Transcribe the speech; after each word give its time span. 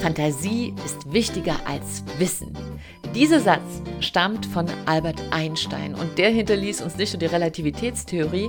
Fantasie 0.00 0.72
ist 0.86 1.12
wichtiger 1.12 1.56
als 1.66 2.02
Wissen. 2.18 2.56
Dieser 3.14 3.38
Satz 3.38 3.82
stammt 4.00 4.46
von 4.46 4.66
Albert 4.86 5.20
Einstein 5.30 5.94
und 5.94 6.16
der 6.16 6.30
hinterließ 6.30 6.80
uns 6.80 6.96
nicht 6.96 7.12
nur 7.12 7.18
die 7.18 7.26
Relativitätstheorie, 7.26 8.48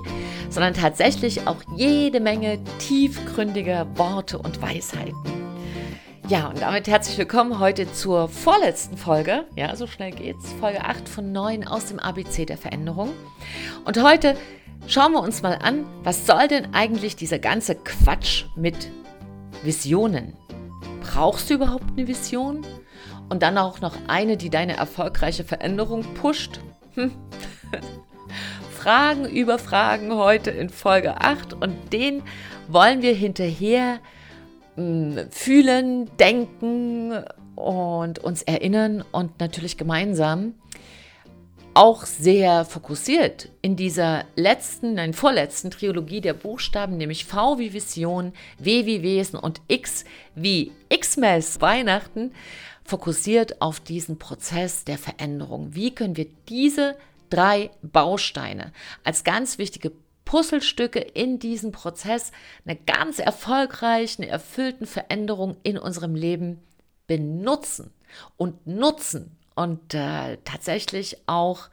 sondern 0.50 0.74
tatsächlich 0.74 1.48
auch 1.48 1.58
jede 1.76 2.22
Menge 2.22 2.58
tiefgründiger 2.80 3.86
Worte 3.98 4.38
und 4.38 4.62
Weisheiten. 4.62 5.14
Ja, 6.30 6.48
und 6.48 6.62
damit 6.62 6.88
herzlich 6.88 7.18
willkommen 7.18 7.60
heute 7.60 7.92
zur 7.92 8.30
vorletzten 8.30 8.96
Folge. 8.96 9.44
Ja, 9.58 9.76
so 9.76 9.88
schnell 9.88 10.12
geht's. 10.12 10.54
Folge 10.62 10.86
8 10.86 11.10
von 11.10 11.34
9 11.34 11.68
aus 11.68 11.88
dem 11.88 12.00
ABC 12.00 12.46
der 12.46 12.58
Veränderung. 12.58 13.10
Und 13.84 14.02
heute 14.02 14.38
schauen 14.88 15.12
wir 15.12 15.22
uns 15.22 15.42
mal 15.42 15.60
an, 15.62 15.86
was 16.04 16.26
soll 16.26 16.48
denn 16.48 16.74
eigentlich 16.74 17.18
dieser 17.18 17.40
ganze 17.40 17.76
Quatsch 17.76 18.46
mit 18.56 18.90
Visionen? 19.64 20.38
Brauchst 21.02 21.50
du 21.50 21.56
überhaupt 21.56 21.86
eine 21.92 22.08
Vision? 22.08 22.66
Und 23.30 23.44
dann 23.44 23.58
auch 23.58 23.82
noch 23.82 23.96
eine, 24.08 24.38
die 24.38 24.50
deine 24.50 24.78
erfolgreiche 24.78 25.44
Veränderung 25.44 26.04
pusht? 26.16 26.60
Hm. 26.96 27.12
Fragen 28.78 29.26
über 29.26 29.60
Fragen 29.60 30.14
heute 30.14 30.52
in 30.52 30.70
Folge 30.70 31.22
8 31.22 31.54
und 31.54 31.94
den 31.94 32.24
wollen 32.68 33.02
wir 33.02 33.14
hinterher 33.14 34.00
mh, 34.76 35.22
hm, 35.22 35.32
fühlen, 35.32 36.18
denken 36.18 37.24
und 37.56 38.20
uns 38.20 38.42
erinnern 38.42 39.04
und 39.12 39.40
natürlich 39.40 39.78
gemeinsam 39.78 40.56
auch 41.74 42.06
sehr 42.06 42.66
fokussiert 42.66 43.50
in 43.62 43.76
dieser 43.76 44.26
letzten, 44.36 44.96
nein, 44.96 45.14
vorletzten 45.14 45.72
Trilogie 45.72 46.22
der 46.22 46.34
Buchstaben, 46.34 46.98
nämlich 46.98 47.26
V 47.26 47.60
wie 47.60 47.74
Vision, 47.74 48.34
W 48.60 48.86
wie 48.86 49.02
Wesen 49.02 49.40
und 49.40 49.62
X 49.68 50.04
wie 50.36 50.72
Xmas 50.90 51.62
Weihnachten, 51.62 52.34
fokussiert 52.84 53.62
auf 53.62 53.80
diesen 53.80 54.20
Prozess 54.20 54.84
der 54.84 54.98
Veränderung. 54.98 55.74
Wie 55.74 55.96
können 55.96 56.18
wir 56.18 56.28
diese 56.50 56.98
drei 57.30 57.72
Bausteine 57.82 58.74
als 59.04 59.24
ganz 59.24 59.58
wichtige 59.58 59.94
Puzzlestücke 60.26 61.00
in 61.00 61.40
diesem 61.40 61.72
Prozess 61.72 62.32
einer 62.66 62.78
ganz 62.86 63.20
erfolgreichen, 63.20 64.24
erfüllten 64.24 64.86
Veränderung 64.86 65.58
in 65.64 65.78
unserem 65.78 66.16
Leben 66.16 66.60
benutzen 67.08 67.94
und 68.38 68.68
nutzen 68.68 69.38
und 69.56 69.94
äh, 69.94 70.38
tatsächlich 70.44 71.18
auch 71.28 71.70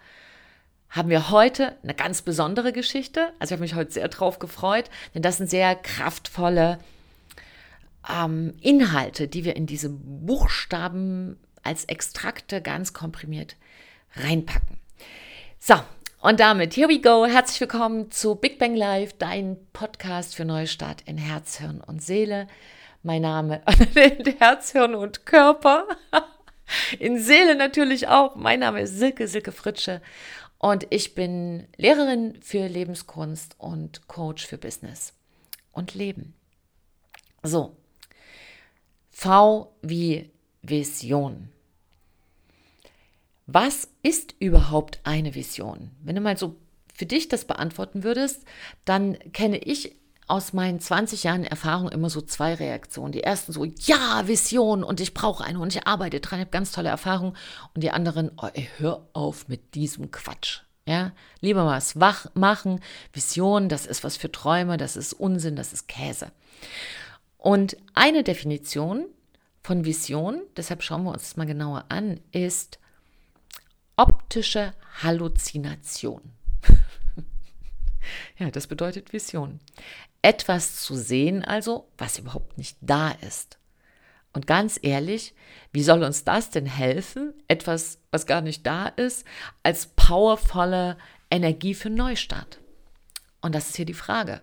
haben 0.90 1.10
wir 1.10 1.30
heute 1.30 1.76
eine 1.82 1.94
ganz 1.94 2.22
besondere 2.22 2.72
Geschichte. 2.72 3.32
Also 3.38 3.52
ich 3.52 3.52
habe 3.52 3.62
mich 3.62 3.74
heute 3.74 3.92
sehr 3.92 4.08
drauf 4.08 4.38
gefreut, 4.38 4.90
denn 5.14 5.22
das 5.22 5.36
sind 5.36 5.50
sehr 5.50 5.74
kraftvolle 5.76 6.78
ähm, 8.08 8.54
Inhalte, 8.60 9.28
die 9.28 9.44
wir 9.44 9.56
in 9.56 9.66
diese 9.66 9.90
Buchstaben 9.90 11.38
als 11.62 11.84
Extrakte 11.84 12.62
ganz 12.62 12.92
komprimiert 12.92 13.56
reinpacken. 14.14 14.78
So, 15.58 15.74
und 16.20 16.40
damit, 16.40 16.74
here 16.74 16.88
we 16.88 17.00
go. 17.00 17.26
Herzlich 17.26 17.60
willkommen 17.60 18.10
zu 18.10 18.34
Big 18.34 18.58
Bang 18.58 18.74
Live, 18.74 19.12
dein 19.18 19.56
Podcast 19.72 20.34
für 20.34 20.44
Neustart 20.44 21.02
in 21.02 21.18
Herz, 21.18 21.58
Hirn 21.58 21.80
und 21.80 22.02
Seele. 22.02 22.48
Mein 23.02 23.22
Name 23.22 23.62
Herz, 24.38 24.72
Hirn 24.72 24.94
und 24.94 25.26
Körper. 25.26 25.86
In 26.98 27.18
Seele 27.18 27.54
natürlich 27.54 28.08
auch. 28.08 28.36
Mein 28.36 28.60
Name 28.60 28.82
ist 28.82 28.98
Silke, 28.98 29.28
Silke 29.28 29.52
Fritsche 29.52 30.00
und 30.58 30.86
ich 30.90 31.14
bin 31.14 31.66
Lehrerin 31.76 32.38
für 32.42 32.66
Lebenskunst 32.66 33.54
und 33.58 34.08
Coach 34.08 34.46
für 34.46 34.58
Business 34.58 35.14
und 35.72 35.94
Leben. 35.94 36.34
So, 37.42 37.76
V 39.10 39.72
wie 39.82 40.30
Vision. 40.62 41.50
Was 43.46 43.88
ist 44.02 44.34
überhaupt 44.40 45.00
eine 45.04 45.34
Vision? 45.34 45.90
Wenn 46.02 46.16
du 46.16 46.20
mal 46.20 46.36
so 46.36 46.56
für 46.94 47.06
dich 47.06 47.28
das 47.28 47.44
beantworten 47.44 48.02
würdest, 48.02 48.44
dann 48.84 49.18
kenne 49.32 49.58
ich 49.58 49.96
aus 50.28 50.52
meinen 50.52 50.78
20 50.78 51.24
Jahren 51.24 51.44
Erfahrung 51.44 51.88
immer 51.88 52.10
so 52.10 52.20
zwei 52.20 52.54
Reaktionen. 52.54 53.12
Die 53.12 53.22
ersten 53.22 53.52
so, 53.52 53.64
ja, 53.64 54.26
Vision 54.26 54.84
und 54.84 55.00
ich 55.00 55.14
brauche 55.14 55.42
eine 55.42 55.58
und 55.58 55.74
ich 55.74 55.86
arbeite 55.86 56.20
dran, 56.20 56.40
habe 56.40 56.50
ganz 56.50 56.70
tolle 56.70 56.90
Erfahrungen. 56.90 57.36
Und 57.74 57.82
die 57.82 57.90
anderen, 57.90 58.30
oh, 58.36 58.48
ey, 58.52 58.68
hör 58.76 59.08
auf 59.14 59.48
mit 59.48 59.74
diesem 59.74 60.10
Quatsch. 60.10 60.60
Ja, 60.86 61.12
lieber 61.40 61.66
was 61.66 62.00
wach 62.00 62.26
machen. 62.34 62.80
Vision, 63.12 63.68
das 63.68 63.86
ist 63.86 64.04
was 64.04 64.16
für 64.16 64.32
Träume, 64.32 64.76
das 64.76 64.96
ist 64.96 65.12
Unsinn, 65.12 65.56
das 65.56 65.72
ist 65.72 65.86
Käse. 65.88 66.30
Und 67.36 67.76
eine 67.94 68.22
Definition 68.22 69.04
von 69.62 69.84
Vision, 69.84 70.40
deshalb 70.56 70.82
schauen 70.82 71.04
wir 71.04 71.12
uns 71.12 71.24
das 71.24 71.36
mal 71.36 71.46
genauer 71.46 71.84
an, 71.90 72.20
ist 72.32 72.78
optische 73.96 74.72
Halluzination. 75.02 76.22
ja, 78.38 78.50
das 78.50 78.66
bedeutet 78.66 79.12
Vision. 79.12 79.60
Etwas 80.28 80.82
zu 80.82 80.94
sehen 80.94 81.42
also, 81.42 81.88
was 81.96 82.18
überhaupt 82.18 82.58
nicht 82.58 82.76
da 82.82 83.12
ist. 83.26 83.56
Und 84.34 84.46
ganz 84.46 84.78
ehrlich, 84.82 85.34
wie 85.72 85.82
soll 85.82 86.02
uns 86.02 86.22
das 86.22 86.50
denn 86.50 86.66
helfen, 86.66 87.32
etwas, 87.48 87.98
was 88.10 88.26
gar 88.26 88.42
nicht 88.42 88.66
da 88.66 88.88
ist, 88.88 89.24
als 89.62 89.86
powervolle 89.96 90.98
Energie 91.30 91.72
für 91.72 91.88
Neustart? 91.88 92.60
Und 93.40 93.54
das 93.54 93.70
ist 93.70 93.76
hier 93.76 93.86
die 93.86 93.94
Frage. 93.94 94.42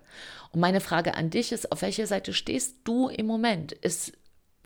Und 0.50 0.58
meine 0.58 0.80
Frage 0.80 1.14
an 1.14 1.30
dich 1.30 1.52
ist, 1.52 1.70
auf 1.70 1.82
welcher 1.82 2.08
Seite 2.08 2.34
stehst 2.34 2.78
du 2.82 3.08
im 3.08 3.26
Moment? 3.26 3.70
Ist 3.70 4.12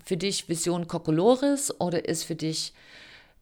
für 0.02 0.16
dich 0.16 0.48
Vision 0.48 0.88
Kokolores 0.88 1.78
oder 1.82 2.08
ist 2.08 2.24
für 2.24 2.34
dich 2.34 2.72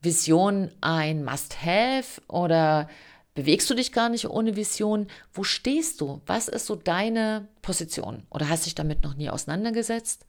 Vision 0.01 0.73
ein 0.81 1.25
Must-Have 1.25 2.23
oder 2.27 2.89
Bewegst 3.35 3.71
du 3.71 3.75
dich 3.75 3.93
gar 3.93 4.09
nicht 4.09 4.29
ohne 4.29 4.57
Vision? 4.57 5.07
Wo 5.33 5.45
stehst 5.45 6.01
du? 6.01 6.21
Was 6.27 6.49
ist 6.49 6.67
so 6.67 6.75
deine 6.75 7.49
Position? 7.63 8.27
Oder 8.31 8.49
hast 8.49 8.67
dich 8.67 8.75
damit 8.75 9.05
noch 9.05 9.15
nie 9.15 9.31
auseinandergesetzt? 9.31 10.27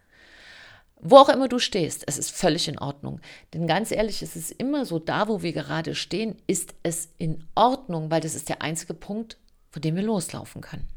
Wo 1.01 1.17
auch 1.17 1.29
immer 1.29 1.47
du 1.47 1.59
stehst, 1.59 2.03
es 2.07 2.17
ist 2.17 2.29
völlig 2.29 2.67
in 2.67 2.77
Ordnung. 2.77 3.21
Denn 3.53 3.67
ganz 3.67 3.91
ehrlich, 3.91 4.21
es 4.21 4.35
ist 4.35 4.51
immer 4.51 4.85
so, 4.85 4.99
da 4.99 5.27
wo 5.29 5.41
wir 5.41 5.53
gerade 5.53 5.95
stehen, 5.95 6.35
ist 6.45 6.75
es 6.83 7.09
in 7.17 7.47
Ordnung, 7.55 8.11
weil 8.11 8.21
das 8.21 8.35
ist 8.35 8.49
der 8.49 8.61
einzige 8.61 8.93
Punkt, 8.93 9.37
von 9.71 9.81
dem 9.81 9.95
wir 9.95 10.03
loslaufen 10.03 10.61
können. 10.61 10.89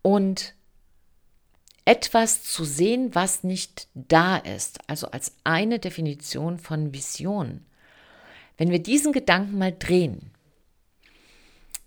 Und 0.00 0.54
etwas 1.84 2.42
zu 2.42 2.64
sehen, 2.64 3.14
was 3.14 3.42
nicht 3.42 3.88
da 3.94 4.36
ist, 4.36 4.78
also 4.88 5.08
als 5.08 5.32
eine 5.44 5.78
Definition 5.78 6.58
von 6.58 6.94
Vision, 6.94 7.66
wenn 8.56 8.70
wir 8.70 8.82
diesen 8.82 9.12
Gedanken 9.12 9.58
mal 9.58 9.74
drehen, 9.76 10.30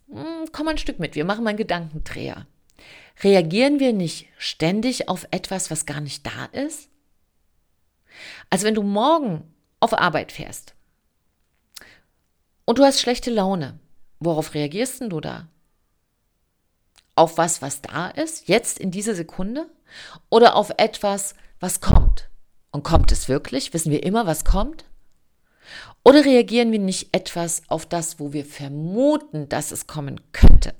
hm, 0.09 0.49
komm 0.51 0.67
ein 0.67 0.77
Stück 0.77 0.99
mit, 0.99 1.15
wir 1.15 1.25
machen 1.25 1.43
mal 1.43 1.51
einen 1.51 1.57
Gedankendreher. 1.57 2.47
Reagieren 3.23 3.79
wir 3.79 3.93
nicht 3.93 4.27
ständig 4.37 5.09
auf 5.09 5.27
etwas, 5.31 5.71
was 5.71 5.85
gar 5.85 6.01
nicht 6.01 6.25
da 6.25 6.45
ist? 6.45 6.89
Also 8.49 8.65
wenn 8.65 8.75
du 8.75 8.83
morgen 8.83 9.43
auf 9.79 9.93
Arbeit 9.93 10.31
fährst 10.31 10.75
und 12.65 12.77
du 12.77 12.83
hast 12.83 13.01
schlechte 13.01 13.31
Laune, 13.31 13.79
worauf 14.19 14.53
reagierst 14.53 15.01
denn 15.01 15.09
du 15.09 15.19
da? 15.19 15.47
Auf 17.15 17.37
was, 17.37 17.61
was 17.61 17.81
da 17.81 18.09
ist, 18.09 18.47
jetzt 18.47 18.77
in 18.79 18.91
dieser 18.91 19.15
Sekunde? 19.15 19.67
Oder 20.29 20.55
auf 20.55 20.71
etwas, 20.77 21.33
was 21.59 21.81
kommt? 21.81 22.29
Und 22.71 22.83
kommt 22.83 23.11
es 23.11 23.27
wirklich? 23.27 23.73
Wissen 23.73 23.91
wir 23.91 24.03
immer, 24.03 24.27
was 24.27 24.45
kommt? 24.45 24.85
Oder 26.07 26.23
reagieren 26.23 26.71
wir 26.71 26.79
nicht 26.79 27.13
etwas 27.13 27.63
auf 27.67 27.85
das, 27.85 28.17
wo 28.17 28.31
wir 28.31 28.45
vermuten, 28.45 29.49
dass 29.49 29.73
es 29.73 29.87
kommen 29.87 30.21
könnte? 30.31 30.73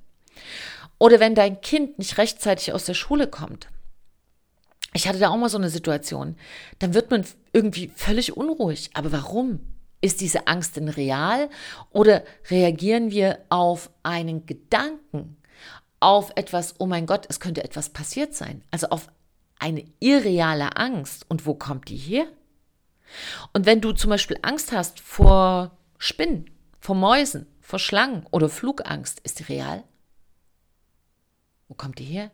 Oder 1.00 1.20
wenn 1.20 1.36
dein 1.36 1.60
Kind 1.60 2.00
nicht 2.00 2.18
rechtzeitig 2.18 2.72
aus 2.72 2.86
der 2.86 2.94
Schule 2.94 3.28
kommt. 3.28 3.68
Ich 4.94 5.06
hatte 5.06 5.20
da 5.20 5.28
auch 5.28 5.36
mal 5.36 5.50
so 5.50 5.58
eine 5.58 5.70
Situation. 5.70 6.38
Dann 6.80 6.94
wird 6.94 7.12
man 7.12 7.26
irgendwie 7.52 7.92
völlig 7.94 8.38
unruhig. 8.38 8.92
Aber 8.94 9.12
warum? 9.12 9.60
Ist 10.00 10.22
diese 10.22 10.48
Angst 10.48 10.78
denn 10.78 10.88
real? 10.88 11.50
Oder 11.92 12.24
reagieren 12.50 13.12
wir 13.12 13.40
auf 13.50 13.90
einen 14.04 14.46
Gedanken, 14.46 15.36
auf 16.00 16.32
etwas, 16.36 16.76
oh 16.78 16.86
mein 16.86 17.06
Gott, 17.06 17.26
es 17.28 17.42
könnte 17.42 17.66
etwas 17.66 17.90
passiert 17.90 18.34
sein? 18.34 18.64
Also 18.72 18.88
auf 18.92 19.10
eine 19.60 19.84
irreale 20.00 20.78
Angst. 20.78 21.26
Und 21.28 21.46
wo 21.46 21.54
kommt 21.54 21.90
die 21.90 21.98
her? 21.98 22.28
Und 23.54 23.66
wenn 23.66 23.82
du 23.82 23.92
zum 23.92 24.10
Beispiel 24.10 24.38
Angst 24.42 24.72
hast 24.72 25.00
vor 25.00 25.78
Spinnen, 25.98 26.50
vor 26.80 26.96
Mäusen, 26.96 27.48
vor 27.62 27.80
Schlangen 27.80 28.26
oder 28.32 28.50
Flugangst, 28.50 29.20
ist 29.22 29.40
die 29.40 29.44
real? 29.44 29.84
Wo 31.68 31.74
kommt 31.74 32.00
die 32.00 32.06
her? 32.06 32.32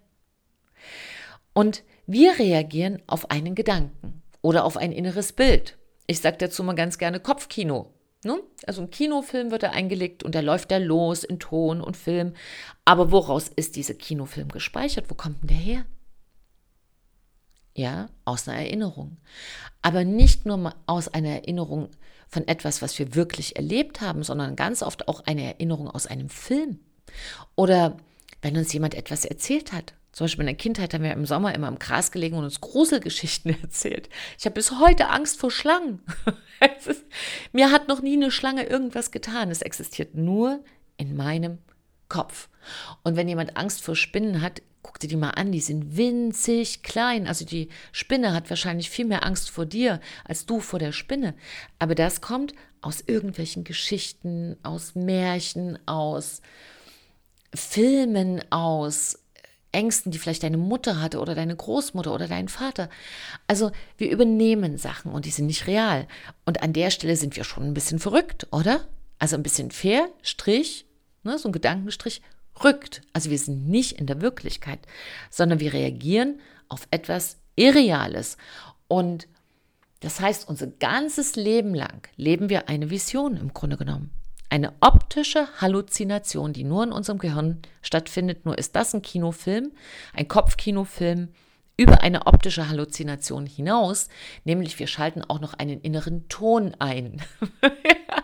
Und 1.54 1.84
wir 2.06 2.38
reagieren 2.38 3.02
auf 3.08 3.32
einen 3.32 3.56
Gedanken 3.56 4.22
oder 4.42 4.66
auf 4.66 4.78
ein 4.78 4.92
inneres 4.92 5.34
Bild. 5.34 5.78
Ich 6.08 6.20
sage 6.20 6.38
dazu 6.38 6.64
mal 6.64 6.76
ganz 6.76 6.98
gerne 6.98 7.20
Kopfkino. 7.20 7.94
Ne? 8.26 8.42
Also 8.68 8.82
ein 8.82 8.90
Kinofilm 8.90 9.52
wird 9.52 9.64
da 9.64 9.72
eingelegt 9.72 10.24
und 10.24 10.36
da 10.36 10.40
läuft 10.40 10.72
der 10.72 10.80
los 10.80 11.24
in 11.24 11.40
Ton 11.40 11.82
und 11.82 11.98
Film. 11.98 12.34
Aber 12.86 13.12
woraus 13.12 13.50
ist 13.50 13.76
dieser 13.76 13.94
Kinofilm 13.94 14.50
gespeichert? 14.50 15.10
Wo 15.10 15.16
kommt 15.16 15.42
denn 15.42 15.48
der 15.48 15.58
her? 15.58 15.86
Ja, 17.76 18.10
aus 18.26 18.48
einer 18.48 18.60
Erinnerung. 18.60 19.18
Aber 19.82 20.04
nicht 20.04 20.46
nur 20.46 20.74
aus 20.86 21.08
einer 21.08 21.30
Erinnerung 21.30 21.90
von 22.28 22.48
etwas, 22.48 22.82
was 22.82 22.98
wir 22.98 23.16
wirklich 23.16 23.56
erlebt 23.56 24.02
haben, 24.02 24.24
sondern 24.24 24.56
ganz 24.56 24.82
oft 24.82 25.08
auch 25.08 25.26
eine 25.26 25.44
Erinnerung 25.44 25.90
aus 25.90 26.08
einem 26.08 26.30
Film. 26.30 26.80
Oder 27.56 27.98
wenn 28.42 28.58
uns 28.58 28.74
jemand 28.74 28.96
etwas 28.96 29.26
erzählt 29.26 29.72
hat. 29.72 29.94
Zum 30.12 30.26
Beispiel 30.26 30.44
in 30.44 30.48
der 30.48 30.56
Kindheit 30.56 30.94
haben 30.94 31.04
wir 31.04 31.12
im 31.12 31.26
Sommer 31.26 31.56
immer 31.56 31.68
im 31.68 31.80
Gras 31.80 32.12
gelegen 32.12 32.36
und 32.36 32.44
uns 32.44 32.62
Gruselgeschichten 32.62 33.60
erzählt. 33.62 34.10
Ich 34.38 34.46
habe 34.46 34.54
bis 34.54 34.80
heute 34.80 35.10
Angst 35.10 35.40
vor 35.40 35.50
Schlangen. 35.50 36.02
ist, 36.86 37.04
mir 37.52 37.72
hat 37.72 37.88
noch 37.88 38.02
nie 38.02 38.14
eine 38.14 38.30
Schlange 38.30 38.64
irgendwas 38.64 39.12
getan. 39.12 39.50
Es 39.50 39.62
existiert 39.62 40.14
nur 40.14 40.64
in 40.98 41.16
meinem 41.16 41.58
Kopf. 42.10 42.50
Und 43.04 43.16
wenn 43.16 43.28
jemand 43.28 43.58
Angst 43.58 43.84
vor 43.84 43.96
Spinnen 43.96 44.42
hat, 44.42 44.62
guck 44.84 45.00
dir 45.00 45.08
die 45.08 45.16
mal 45.16 45.32
an, 45.32 45.52
die 45.52 45.62
sind 45.62 45.98
winzig 45.98 46.84
klein. 46.84 47.26
Also 47.28 47.46
die 47.46 47.70
Spinne 47.92 48.34
hat 48.34 48.50
wahrscheinlich 48.50 48.90
viel 48.90 49.06
mehr 49.06 49.26
Angst 49.26 49.50
vor 49.50 49.66
dir 49.66 50.00
als 50.26 50.46
du 50.46 50.60
vor 50.60 50.78
der 50.78 50.92
Spinne. 50.92 51.34
Aber 51.80 51.96
das 51.96 52.22
kommt 52.22 52.54
aus 52.82 53.02
irgendwelchen 53.02 53.64
Geschichten, 53.64 54.58
aus 54.62 54.94
Märchen, 54.94 55.80
aus 55.88 56.42
Filmen, 57.56 58.44
aus 58.52 59.20
Ängsten, 59.72 60.12
die 60.12 60.20
vielleicht 60.20 60.44
deine 60.44 60.58
Mutter 60.58 61.02
hatte 61.02 61.20
oder 61.20 61.34
deine 61.34 61.56
Großmutter 61.56 62.14
oder 62.14 62.28
dein 62.28 62.48
Vater. 62.48 62.90
Also 63.48 63.72
wir 63.98 64.12
übernehmen 64.12 64.78
Sachen 64.78 65.12
und 65.12 65.26
die 65.26 65.32
sind 65.32 65.48
nicht 65.48 65.68
real. 65.68 66.08
Und 66.46 66.62
an 66.62 66.74
der 66.74 66.92
Stelle 66.92 67.16
sind 67.16 67.36
wir 67.36 67.44
schon 67.44 67.64
ein 67.64 67.74
bisschen 67.74 68.00
verrückt, 68.00 68.48
oder? 68.52 68.88
Also 69.18 69.36
ein 69.36 69.44
bisschen 69.44 69.72
fair, 69.72 70.10
Strich, 70.22 70.86
ne, 71.24 71.40
so 71.40 71.50
ein 71.50 71.54
Gedankenstrich, 71.54 72.22
rückt. 72.64 73.02
Also 73.14 73.30
wir 73.30 73.38
sind 73.38 73.70
nicht 73.70 73.94
in 73.94 74.06
der 74.06 74.22
Wirklichkeit, 74.22 74.80
sondern 75.30 75.60
wir 75.60 75.74
reagieren 75.74 76.40
auf 76.70 76.88
etwas 76.92 77.38
Irreales. 77.56 78.38
Und 78.88 79.28
das 80.00 80.20
heißt, 80.20 80.48
unser 80.50 80.68
ganzes 80.68 81.36
Leben 81.36 81.74
lang 81.74 82.08
leben 82.18 82.50
wir 82.50 82.68
eine 82.68 82.90
Vision 82.90 83.38
im 83.38 83.54
Grunde 83.54 83.78
genommen. 83.78 84.12
Eine 84.50 84.74
optische 84.82 85.48
Halluzination, 85.62 86.54
die 86.54 86.64
nur 86.64 86.84
in 86.84 86.92
unserem 86.92 87.18
Gehirn 87.18 87.62
stattfindet. 87.82 88.46
Nur 88.46 88.58
ist 88.58 88.76
das 88.76 88.94
ein 88.94 89.02
Kinofilm, 89.02 89.72
ein 90.14 90.28
Kopfkinofilm 90.28 91.30
über 91.78 92.02
eine 92.02 92.28
optische 92.28 92.70
Halluzination 92.70 93.46
hinaus, 93.46 94.10
nämlich 94.44 94.78
wir 94.78 94.88
schalten 94.88 95.24
auch 95.24 95.40
noch 95.40 95.54
einen 95.56 95.82
inneren 95.82 96.28
Ton 96.28 96.76
ein. 96.78 97.22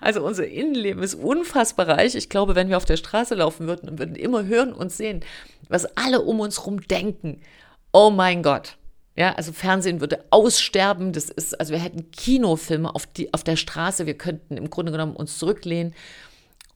Also 0.00 0.24
unser 0.24 0.46
Innenleben 0.46 1.02
ist 1.02 1.14
unfassbar 1.14 1.88
reich. 1.88 2.14
Ich 2.14 2.28
glaube, 2.28 2.54
wenn 2.54 2.68
wir 2.68 2.76
auf 2.76 2.84
der 2.84 2.96
Straße 2.96 3.34
laufen 3.34 3.66
würden 3.66 3.88
und 3.88 3.98
würden 3.98 4.16
immer 4.16 4.44
hören 4.44 4.72
und 4.72 4.92
sehen, 4.92 5.20
was 5.68 5.84
alle 5.96 6.22
um 6.22 6.40
uns 6.40 6.58
herum 6.58 6.80
denken. 6.80 7.40
Oh 7.92 8.10
mein 8.10 8.42
Gott. 8.42 8.76
Ja, 9.16 9.34
also 9.34 9.52
Fernsehen 9.52 10.00
würde 10.00 10.24
aussterben. 10.30 11.12
Das 11.12 11.28
ist, 11.28 11.58
also 11.60 11.72
wir 11.72 11.80
hätten 11.80 12.10
Kinofilme 12.10 12.94
auf, 12.94 13.06
die, 13.06 13.32
auf 13.34 13.44
der 13.44 13.56
Straße. 13.56 14.06
Wir 14.06 14.16
könnten 14.16 14.56
im 14.56 14.70
Grunde 14.70 14.92
genommen 14.92 15.16
uns 15.16 15.38
zurücklehnen 15.38 15.94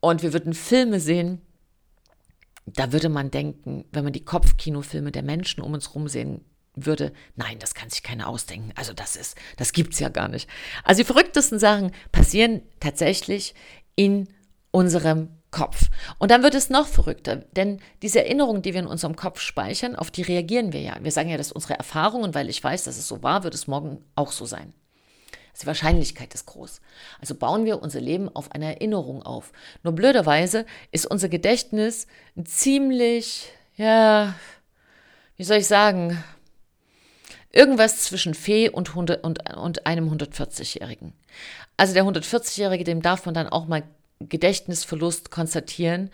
und 0.00 0.22
wir 0.22 0.32
würden 0.32 0.52
Filme 0.52 1.00
sehen. 1.00 1.40
Da 2.66 2.92
würde 2.92 3.08
man 3.08 3.30
denken, 3.30 3.84
wenn 3.92 4.04
man 4.04 4.12
die 4.12 4.24
Kopfkinofilme 4.24 5.12
der 5.12 5.22
Menschen 5.22 5.62
um 5.62 5.72
uns 5.72 5.88
herum 5.88 6.08
sehen 6.08 6.44
würde, 6.76 7.12
nein, 7.34 7.58
das 7.58 7.74
kann 7.74 7.90
sich 7.90 8.02
keiner 8.02 8.28
ausdenken. 8.28 8.72
Also 8.76 8.92
das 8.92 9.16
ist, 9.16 9.36
das 9.56 9.72
gibt's 9.72 9.98
ja 9.98 10.10
gar 10.10 10.28
nicht. 10.28 10.48
Also 10.84 11.00
die 11.00 11.06
verrücktesten 11.06 11.58
Sachen 11.58 11.92
passieren 12.12 12.62
tatsächlich 12.80 13.54
in 13.96 14.28
unserem 14.70 15.30
Kopf. 15.50 15.88
Und 16.18 16.30
dann 16.30 16.42
wird 16.42 16.54
es 16.54 16.68
noch 16.68 16.86
verrückter, 16.86 17.36
denn 17.36 17.80
diese 18.02 18.18
Erinnerungen, 18.22 18.60
die 18.60 18.74
wir 18.74 18.80
in 18.80 18.86
unserem 18.86 19.16
Kopf 19.16 19.40
speichern, 19.40 19.96
auf 19.96 20.10
die 20.10 20.22
reagieren 20.22 20.72
wir 20.74 20.82
ja. 20.82 20.96
Wir 21.00 21.12
sagen 21.12 21.30
ja, 21.30 21.38
das 21.38 21.46
ist 21.48 21.52
unsere 21.52 21.78
Erfahrung 21.78 22.22
und 22.22 22.34
weil 22.34 22.50
ich 22.50 22.62
weiß, 22.62 22.84
dass 22.84 22.98
es 22.98 23.08
so 23.08 23.22
war, 23.22 23.42
wird 23.42 23.54
es 23.54 23.66
morgen 23.66 24.04
auch 24.14 24.32
so 24.32 24.44
sein. 24.44 24.74
Also 25.52 25.62
die 25.62 25.66
Wahrscheinlichkeit 25.68 26.34
ist 26.34 26.44
groß. 26.44 26.82
Also 27.20 27.34
bauen 27.34 27.64
wir 27.64 27.80
unser 27.80 28.02
Leben 28.02 28.28
auf 28.28 28.52
einer 28.52 28.66
Erinnerung 28.66 29.22
auf. 29.22 29.52
Nur 29.82 29.94
blöderweise 29.94 30.66
ist 30.92 31.06
unser 31.06 31.30
Gedächtnis 31.30 32.06
ziemlich, 32.44 33.50
ja, 33.76 34.34
wie 35.36 35.44
soll 35.44 35.58
ich 35.58 35.66
sagen, 35.66 36.22
Irgendwas 37.56 38.02
zwischen 38.02 38.34
Fee 38.34 38.68
und, 38.68 38.90
100, 38.90 39.24
und, 39.24 39.56
und 39.56 39.86
einem 39.86 40.12
140-Jährigen. 40.12 41.14
Also 41.78 41.94
der 41.94 42.04
140-Jährige, 42.04 42.84
dem 42.84 43.00
darf 43.00 43.24
man 43.24 43.34
dann 43.34 43.48
auch 43.48 43.66
mal 43.66 43.82
Gedächtnisverlust 44.20 45.30
konstatieren. 45.30 46.10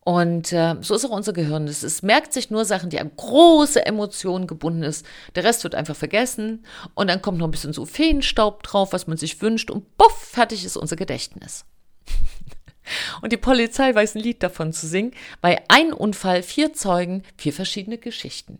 Und 0.00 0.52
äh, 0.52 0.74
so 0.80 0.96
ist 0.96 1.04
auch 1.04 1.10
unser 1.10 1.32
Gehirn. 1.32 1.68
Es, 1.68 1.84
es 1.84 2.02
merkt 2.02 2.32
sich 2.32 2.50
nur 2.50 2.64
Sachen, 2.64 2.90
die 2.90 2.98
an 2.98 3.12
große 3.16 3.86
Emotionen 3.86 4.48
gebunden 4.48 4.82
ist. 4.82 5.06
Der 5.36 5.44
Rest 5.44 5.62
wird 5.62 5.76
einfach 5.76 5.94
vergessen. 5.94 6.64
Und 6.94 7.08
dann 7.08 7.22
kommt 7.22 7.38
noch 7.38 7.46
ein 7.46 7.52
bisschen 7.52 7.72
so 7.72 7.86
Feenstaub 7.86 8.64
drauf, 8.64 8.92
was 8.92 9.06
man 9.06 9.16
sich 9.16 9.40
wünscht. 9.40 9.70
Und 9.70 9.96
buff, 9.96 10.30
fertig 10.32 10.64
ist 10.64 10.76
unser 10.76 10.96
Gedächtnis. 10.96 11.64
und 13.22 13.30
die 13.30 13.36
Polizei 13.36 13.94
weiß 13.94 14.16
ein 14.16 14.22
Lied 14.22 14.42
davon 14.42 14.72
zu 14.72 14.88
singen. 14.88 15.12
Bei 15.40 15.62
einem 15.68 15.94
Unfall, 15.94 16.42
vier 16.42 16.72
Zeugen, 16.72 17.22
vier 17.36 17.52
verschiedene 17.52 17.98
Geschichten. 17.98 18.58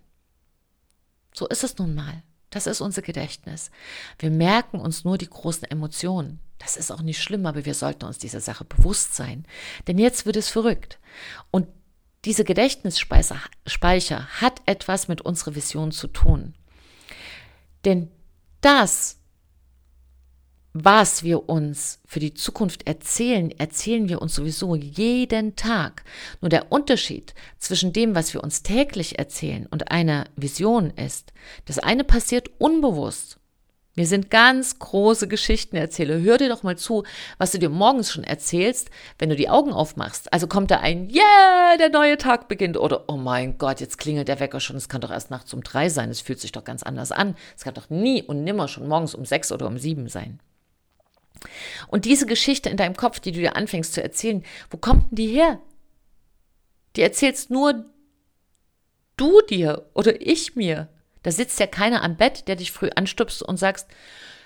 So 1.33 1.47
ist 1.49 1.65
es 1.65 1.79
nun 1.79 1.95
mal. 1.95 2.23
Das 2.51 2.67
ist 2.67 2.81
unser 2.81 3.01
Gedächtnis. 3.03 3.71
Wir 4.19 4.31
merken 4.31 4.79
uns 4.79 5.05
nur 5.05 5.17
die 5.17 5.29
großen 5.29 5.65
Emotionen. 5.65 6.39
Das 6.59 6.77
ist 6.77 6.91
auch 6.93 7.01
nicht 7.01 7.21
schlimm, 7.21 7.47
aber 7.47 7.65
wir 7.65 7.75
sollten 7.75 8.05
uns 8.05 8.19
dieser 8.19 8.41
Sache 8.41 8.65
bewusst 8.65 9.15
sein. 9.15 9.47
Denn 9.87 9.99
jetzt 9.99 10.27
wird 10.27 10.37
es 10.37 10.49
verrückt. 10.49 10.99
Und 11.51 11.67
diese 12.25 12.45
Gedächtnisspeicher 12.45 14.27
hat 14.41 14.63
etwas 14.67 15.09
mit 15.09 15.23
unserer 15.23 15.55
Vision 15.55 15.91
zu 15.91 16.07
tun. 16.07 16.55
Denn 17.85 18.11
das, 18.61 19.19
was 20.75 21.23
wir 21.23 21.49
uns 21.49 22.01
für 22.07 22.21
die 22.21 22.35
Zukunft 22.35 22.87
erzählen, 22.87 23.51
erzählen 23.59 24.09
wir 24.09 24.23
uns 24.23 24.35
sowieso 24.35 24.75
jeden 24.75 25.55
Tag. 25.55 26.05
Nur 26.41 26.49
der 26.49 26.73
Unterschied 26.73 27.35
zwischen 27.59 27.93
dem, 27.93 28.15
was 28.15 28.33
wir 28.33 28.43
uns 28.43 28.63
täglich 28.63 29.19
erzählen 29.19 29.67
und 29.67 29.91
einer 29.91 30.25
Vision 30.37 30.91
ist, 30.91 31.33
das 31.67 31.79
eine 31.79 32.05
passiert 32.05 32.51
unbewusst. 32.59 33.39
Wir 33.95 34.07
sind 34.07 34.31
ganz 34.31 34.79
große 34.79 35.29
Geschichtenerzähler. 35.29 36.21
Hör 36.21 36.39
dir 36.39 36.49
doch 36.49 36.63
mal 36.63 36.79
zu, 36.79 37.05
was 37.37 37.51
du 37.51 37.59
dir 37.59 37.69
morgens 37.69 38.11
schon 38.11 38.25
erzählst, 38.25 38.91
wenn 39.19 39.29
du 39.29 39.37
die 39.37 39.51
Augen 39.51 39.75
aufmachst. 39.75 40.33
Also 40.33 40.47
kommt 40.47 40.71
da 40.71 40.79
ein, 40.79 41.11
yeah, 41.11 41.77
der 41.79 41.91
neue 41.91 42.17
Tag 42.17 42.49
beginnt. 42.49 42.79
Oder, 42.79 43.05
oh 43.09 43.19
mein 43.19 43.59
Gott, 43.59 43.81
jetzt 43.81 43.99
klingelt 43.99 44.29
der 44.29 44.41
Wecker 44.41 44.61
schon. 44.61 44.77
Es 44.77 44.89
kann 44.89 45.03
doch 45.03 45.11
erst 45.11 45.31
nachts 45.31 45.53
um 45.53 45.63
drei 45.63 45.91
sein. 45.91 46.09
Es 46.09 46.23
fühlt 46.23 46.41
sich 46.41 46.53
doch 46.53 46.65
ganz 46.65 46.83
anders 46.83 47.13
an. 47.13 47.37
Es 47.55 47.65
kann 47.65 47.75
doch 47.75 47.91
nie 47.91 48.23
und 48.23 48.45
nimmer 48.45 48.67
schon 48.67 48.89
morgens 48.89 49.15
um 49.15 49.27
sechs 49.27 49.53
oder 49.53 49.67
um 49.67 49.77
sieben 49.77 50.09
sein. 50.09 50.41
Und 51.89 52.05
diese 52.05 52.27
Geschichte 52.27 52.69
in 52.69 52.77
deinem 52.77 52.97
Kopf, 52.97 53.21
die 53.21 53.33
du 53.33 53.41
dir 53.41 53.57
anfängst 53.57 53.95
zu 53.95 54.03
erzählen, 54.03 54.45
wo 54.71 54.77
kommt 54.77 55.11
denn 55.11 55.17
die 55.17 55.29
her? 55.29 55.61
Die 56.97 57.03
erzählst 57.03 57.51
nur 57.51 57.87
du 59.17 59.41
dir 59.43 59.91
oder 59.95 60.21
ich 60.21 60.57
mir. 60.57 60.89
Da 61.23 61.31
sitzt 61.31 61.61
ja 61.61 61.67
keiner 61.67 62.03
am 62.03 62.17
Bett, 62.17 62.49
der 62.49 62.57
dich 62.57 62.73
früh 62.73 62.91
anstupst 62.95 63.43
und 63.43 63.57
sagst, 63.57 63.89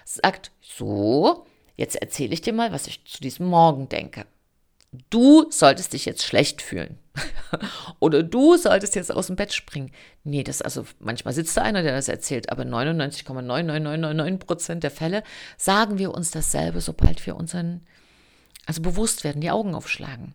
sagt, 0.04 0.52
so, 0.60 1.46
jetzt 1.76 1.96
erzähle 1.96 2.34
ich 2.34 2.42
dir 2.42 2.52
mal, 2.52 2.72
was 2.72 2.86
ich 2.86 3.04
zu 3.04 3.20
diesem 3.20 3.46
Morgen 3.46 3.88
denke. 3.88 4.26
Du 5.10 5.50
solltest 5.50 5.92
dich 5.92 6.04
jetzt 6.04 6.24
schlecht 6.24 6.62
fühlen. 6.62 6.98
Oder 8.00 8.22
du 8.22 8.56
solltest 8.56 8.94
jetzt 8.94 9.12
aus 9.12 9.28
dem 9.28 9.36
Bett 9.36 9.52
springen. 9.52 9.90
Nee, 10.24 10.42
das 10.42 10.62
also 10.62 10.84
manchmal 10.98 11.34
sitzt 11.34 11.56
da 11.56 11.62
einer, 11.62 11.82
der 11.82 11.94
das 11.94 12.08
erzählt, 12.08 12.50
aber 12.50 12.64
99,99999 12.64 14.38
Prozent 14.38 14.82
der 14.84 14.90
Fälle 14.90 15.22
sagen 15.56 15.98
wir 15.98 16.12
uns 16.12 16.30
dasselbe, 16.30 16.80
sobald 16.80 17.24
wir 17.26 17.36
unseren, 17.36 17.86
also 18.66 18.82
bewusst 18.82 19.24
werden, 19.24 19.40
die 19.40 19.50
Augen 19.50 19.74
aufschlagen. 19.74 20.34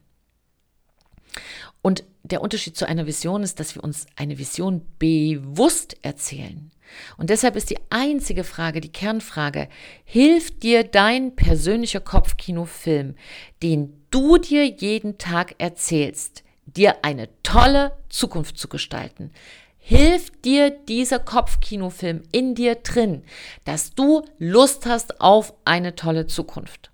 Und 1.82 2.04
der 2.24 2.42
Unterschied 2.42 2.78
zu 2.78 2.88
einer 2.88 3.08
Vision 3.08 3.44
ist, 3.44 3.60
dass 3.60 3.76
wir 3.76 3.84
uns 3.84 4.06
eine 4.16 4.38
Vision 4.38 4.86
bewusst 5.00 5.98
erzählen. 6.04 6.72
Und 7.18 7.30
deshalb 7.30 7.56
ist 7.56 7.70
die 7.70 7.80
einzige 7.90 8.44
Frage, 8.44 8.82
die 8.82 8.92
Kernfrage, 8.92 9.68
hilft 10.04 10.64
dir 10.64 10.84
dein 10.84 11.36
persönlicher 11.36 12.00
Kopfkinofilm, 12.00 13.16
den 13.64 14.02
du 14.12 14.38
dir 14.38 14.66
jeden 14.66 15.18
Tag 15.18 15.56
erzählst, 15.58 16.44
dir 16.66 17.04
eine 17.04 17.30
tolle 17.44 17.98
Zukunft 18.10 18.58
zu 18.58 18.68
gestalten? 18.68 19.32
Hilft 19.78 20.46
dir 20.46 20.70
dieser 20.70 21.20
Kopfkinofilm 21.20 22.22
in 22.32 22.54
dir 22.54 22.76
drin, 22.76 23.24
dass 23.66 23.96
du 23.96 24.24
Lust 24.38 24.86
hast 24.86 25.20
auf 25.20 25.54
eine 25.66 25.96
tolle 25.96 26.28
Zukunft? 26.28 26.92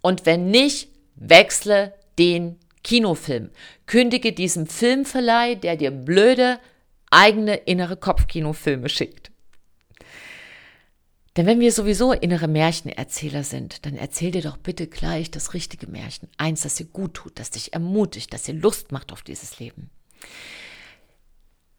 Und 0.00 0.26
wenn 0.26 0.50
nicht, 0.50 0.88
wechsle 1.14 1.94
den 2.18 2.58
Kinofilm. 2.82 3.50
Kündige 3.86 4.32
diesem 4.32 4.66
Filmverleih, 4.66 5.54
der 5.54 5.76
dir 5.76 5.90
blöde 5.90 6.58
eigene 7.14 7.54
innere 7.54 7.96
Kopfkinofilme 7.96 8.88
schickt. 8.88 9.30
Denn 11.36 11.46
wenn 11.46 11.58
wir 11.58 11.72
sowieso 11.72 12.12
innere 12.12 12.46
Märchenerzähler 12.46 13.42
sind, 13.42 13.86
dann 13.86 13.96
erzähl 13.96 14.30
dir 14.30 14.42
doch 14.42 14.56
bitte 14.56 14.86
gleich 14.86 15.30
das 15.30 15.52
richtige 15.52 15.88
Märchen. 15.88 16.28
Eins, 16.36 16.62
das 16.62 16.76
dir 16.76 16.86
gut 16.86 17.14
tut, 17.14 17.38
das 17.38 17.50
dich 17.50 17.72
ermutigt, 17.72 18.32
das 18.32 18.44
dir 18.44 18.54
Lust 18.54 18.92
macht 18.92 19.12
auf 19.12 19.22
dieses 19.22 19.58
Leben. 19.58 19.90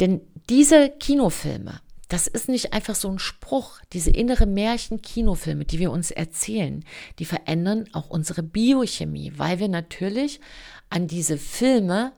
Denn 0.02 0.20
diese 0.50 0.90
Kinofilme, 0.90 1.80
das 2.10 2.28
ist 2.28 2.50
nicht 2.50 2.74
einfach 2.74 2.96
so 2.96 3.10
ein 3.10 3.18
Spruch. 3.18 3.80
Diese 3.94 4.12
innere 4.12 4.46
Märchen-Kinofilme, 4.46 5.64
die 5.64 5.80
wir 5.80 5.92
uns 5.92 6.12
erzählen, 6.12 6.84
die 7.18 7.26
verändern 7.26 7.86
auch 7.94 8.10
unsere 8.10 8.44
Biochemie, 8.44 9.34
weil 9.38 9.60
wir 9.60 9.70
natürlich 9.70 10.42
an 10.90 11.08
diese 11.08 11.38
Filme 11.38 12.12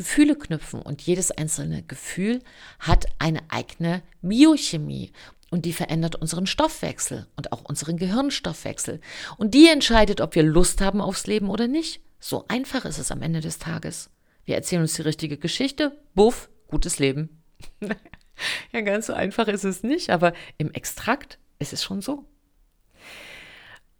Gefühle 0.00 0.34
knüpfen 0.34 0.80
und 0.80 1.02
jedes 1.02 1.30
einzelne 1.30 1.82
Gefühl 1.82 2.38
hat 2.78 3.04
eine 3.18 3.40
eigene 3.50 4.02
Biochemie 4.22 5.12
und 5.50 5.66
die 5.66 5.74
verändert 5.74 6.16
unseren 6.16 6.46
Stoffwechsel 6.46 7.26
und 7.36 7.52
auch 7.52 7.66
unseren 7.66 7.98
Gehirnstoffwechsel 7.98 9.02
und 9.36 9.52
die 9.52 9.68
entscheidet, 9.68 10.22
ob 10.22 10.34
wir 10.36 10.42
Lust 10.42 10.80
haben 10.80 11.02
aufs 11.02 11.26
Leben 11.26 11.50
oder 11.50 11.68
nicht. 11.68 12.00
So 12.18 12.46
einfach 12.48 12.86
ist 12.86 12.96
es 12.96 13.10
am 13.10 13.20
Ende 13.20 13.42
des 13.42 13.58
Tages. 13.58 14.08
Wir 14.46 14.54
erzählen 14.54 14.80
uns 14.80 14.94
die 14.94 15.02
richtige 15.02 15.36
Geschichte, 15.36 16.00
buff, 16.14 16.48
gutes 16.66 16.98
Leben. 16.98 17.42
ja, 18.72 18.80
ganz 18.80 19.08
so 19.08 19.12
einfach 19.12 19.48
ist 19.48 19.64
es 19.64 19.82
nicht, 19.82 20.08
aber 20.08 20.32
im 20.56 20.72
Extrakt 20.72 21.38
ist 21.58 21.74
es 21.74 21.84
schon 21.84 22.00
so. 22.00 22.24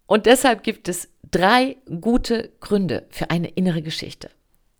Und 0.06 0.24
deshalb 0.24 0.62
gibt 0.62 0.88
es 0.88 1.10
drei 1.30 1.76
gute 2.00 2.52
Gründe 2.60 3.06
für 3.10 3.28
eine 3.28 3.48
innere 3.48 3.82
Geschichte. 3.82 4.30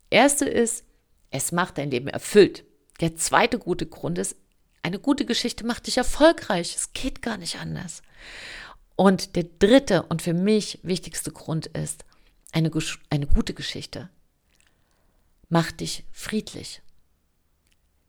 Erste 0.09 0.45
ist, 0.45 0.83
es 1.31 1.51
macht 1.51 1.77
dein 1.77 1.89
Leben 1.89 2.07
erfüllt. 2.07 2.65
Der 2.99 3.15
zweite 3.15 3.57
gute 3.57 3.87
Grund 3.87 4.17
ist, 4.17 4.35
eine 4.83 4.99
gute 4.99 5.25
Geschichte 5.25 5.65
macht 5.65 5.87
dich 5.87 5.97
erfolgreich. 5.97 6.75
Es 6.75 6.93
geht 6.93 7.21
gar 7.21 7.37
nicht 7.37 7.59
anders. 7.59 8.01
Und 8.95 9.35
der 9.35 9.43
dritte 9.43 10.03
und 10.03 10.21
für 10.21 10.33
mich 10.33 10.79
wichtigste 10.83 11.31
Grund 11.31 11.67
ist, 11.67 12.05
eine, 12.51 12.69
eine 13.09 13.27
gute 13.27 13.53
Geschichte 13.53 14.09
macht 15.49 15.79
dich 15.79 16.05
friedlich. 16.11 16.81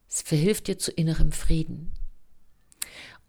Es 0.08 0.22
verhilft 0.22 0.66
dir 0.66 0.78
zu 0.78 0.90
innerem 0.92 1.32
Frieden. 1.32 1.92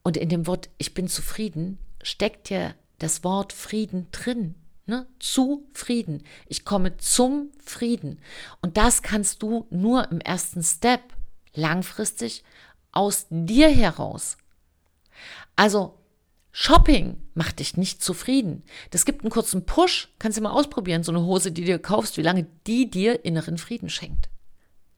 Und 0.03 0.17
in 0.17 0.29
dem 0.29 0.47
Wort 0.47 0.69
Ich 0.77 0.93
bin 0.93 1.07
zufrieden 1.07 1.79
steckt 2.01 2.49
ja 2.49 2.75
das 2.99 3.23
Wort 3.23 3.53
Frieden 3.53 4.07
drin. 4.11 4.55
Ne? 4.85 5.07
Zu 5.19 5.65
Frieden. 5.73 6.23
Ich 6.47 6.65
komme 6.65 6.97
zum 6.97 7.51
Frieden. 7.63 8.19
Und 8.61 8.77
das 8.77 9.01
kannst 9.01 9.41
du 9.41 9.65
nur 9.69 10.11
im 10.11 10.19
ersten 10.19 10.61
Step 10.61 11.01
langfristig 11.53 12.43
aus 12.91 13.27
dir 13.29 13.69
heraus. 13.69 14.37
Also 15.55 15.97
Shopping 16.51 17.21
macht 17.33 17.59
dich 17.59 17.77
nicht 17.77 18.03
zufrieden. 18.03 18.63
Das 18.91 19.05
gibt 19.05 19.21
einen 19.21 19.31
kurzen 19.31 19.65
Push, 19.65 20.09
kannst 20.19 20.37
du 20.37 20.41
mal 20.41 20.51
ausprobieren, 20.51 21.03
so 21.03 21.11
eine 21.11 21.23
Hose, 21.23 21.51
die 21.51 21.65
du 21.65 21.79
kaufst, 21.79 22.17
wie 22.17 22.21
lange 22.21 22.45
die 22.67 22.89
dir 22.89 23.25
inneren 23.25 23.57
Frieden 23.57 23.89
schenkt. 23.89 24.29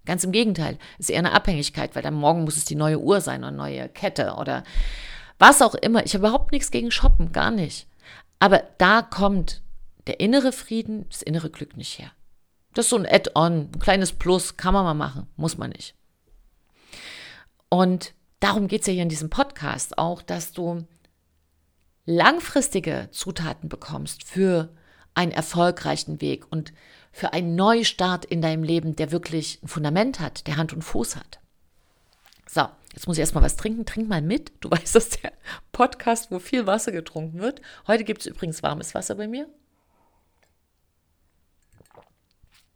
Ganz 0.06 0.24
im 0.24 0.32
Gegenteil, 0.32 0.78
ist 1.00 1.10
eher 1.10 1.20
eine 1.20 1.32
Abhängigkeit, 1.32 1.96
weil 1.96 2.04
dann 2.04 2.14
morgen 2.14 2.44
muss 2.44 2.58
es 2.58 2.66
die 2.66 2.76
neue 2.76 3.00
Uhr 3.00 3.22
sein 3.22 3.44
oder 3.44 3.52
neue 3.52 3.88
Kette 3.88 4.36
oder 4.38 4.64
was 5.40 5.62
auch 5.62 5.76
immer. 5.76 6.06
Ich 6.06 6.14
habe 6.14 6.28
überhaupt 6.28 6.52
nichts 6.52 6.72
gegen 6.72 6.92
Shoppen, 6.92 7.32
gar 7.32 7.52
nicht. 7.52 7.88
Aber 8.40 8.64
da 8.78 9.02
kommt 9.02 9.62
der 10.08 10.20
innere 10.20 10.52
Frieden, 10.52 11.08
das 11.10 11.22
innere 11.22 11.50
Glück 11.50 11.78
nicht 11.78 12.00
her. 12.00 12.12
Das 12.74 12.86
ist 12.86 12.90
so 12.90 12.98
ein 12.98 13.06
Add-on, 13.06 13.70
ein 13.74 13.80
kleines 13.80 14.12
Plus, 14.12 14.58
kann 14.58 14.74
man 14.74 14.84
mal 14.84 14.94
machen, 14.94 15.28
muss 15.38 15.58
man 15.58 15.72
nicht. 15.72 15.96
Und 17.70 18.14
darum 18.40 18.68
geht 18.68 18.82
es 18.82 18.88
ja 18.88 18.94
hier 18.94 19.04
in 19.04 19.10
diesem 19.10 19.30
Podcast 19.30 19.98
auch, 19.98 20.22
dass 20.22 20.52
du 20.52 20.86
langfristige 22.06 23.10
Zutaten 23.12 23.70
bekommst 23.70 24.24
für 24.24 24.70
einen 25.14 25.32
erfolgreichen 25.32 26.22
Weg 26.22 26.46
und 26.52 26.74
für 27.12 27.34
einen 27.34 27.56
Neustart 27.56 28.26
in 28.26 28.42
deinem 28.42 28.64
Leben, 28.64 28.96
der 28.96 29.12
wirklich 29.12 29.60
ein 29.64 29.70
Fundament 29.70 30.20
hat, 30.20 30.48
der 30.48 30.58
Hand 30.58 30.74
und 30.74 30.84
Fuß 30.84 31.16
hat. 31.16 31.40
So, 32.48 32.68
jetzt 32.94 33.08
muss 33.08 33.18
ich 33.18 33.22
erstmal 33.22 33.44
was 33.44 33.56
trinken. 33.56 33.86
Trink 33.86 34.08
mal 34.08 34.22
mit. 34.22 34.52
Du 34.60 34.70
weißt, 34.72 34.96
dass 34.96 35.10
der 35.10 35.32
Podcast, 35.72 36.30
wo 36.30 36.40
viel 36.40 36.68
Wasser 36.68 36.92
getrunken 36.92 37.40
wird. 37.40 37.62
Heute 37.88 38.04
gibt 38.04 38.22
es 38.22 38.28
übrigens 38.28 38.62
warmes 38.64 38.94
Wasser 38.94 39.16
bei 39.16 39.28
mir. 39.28 39.48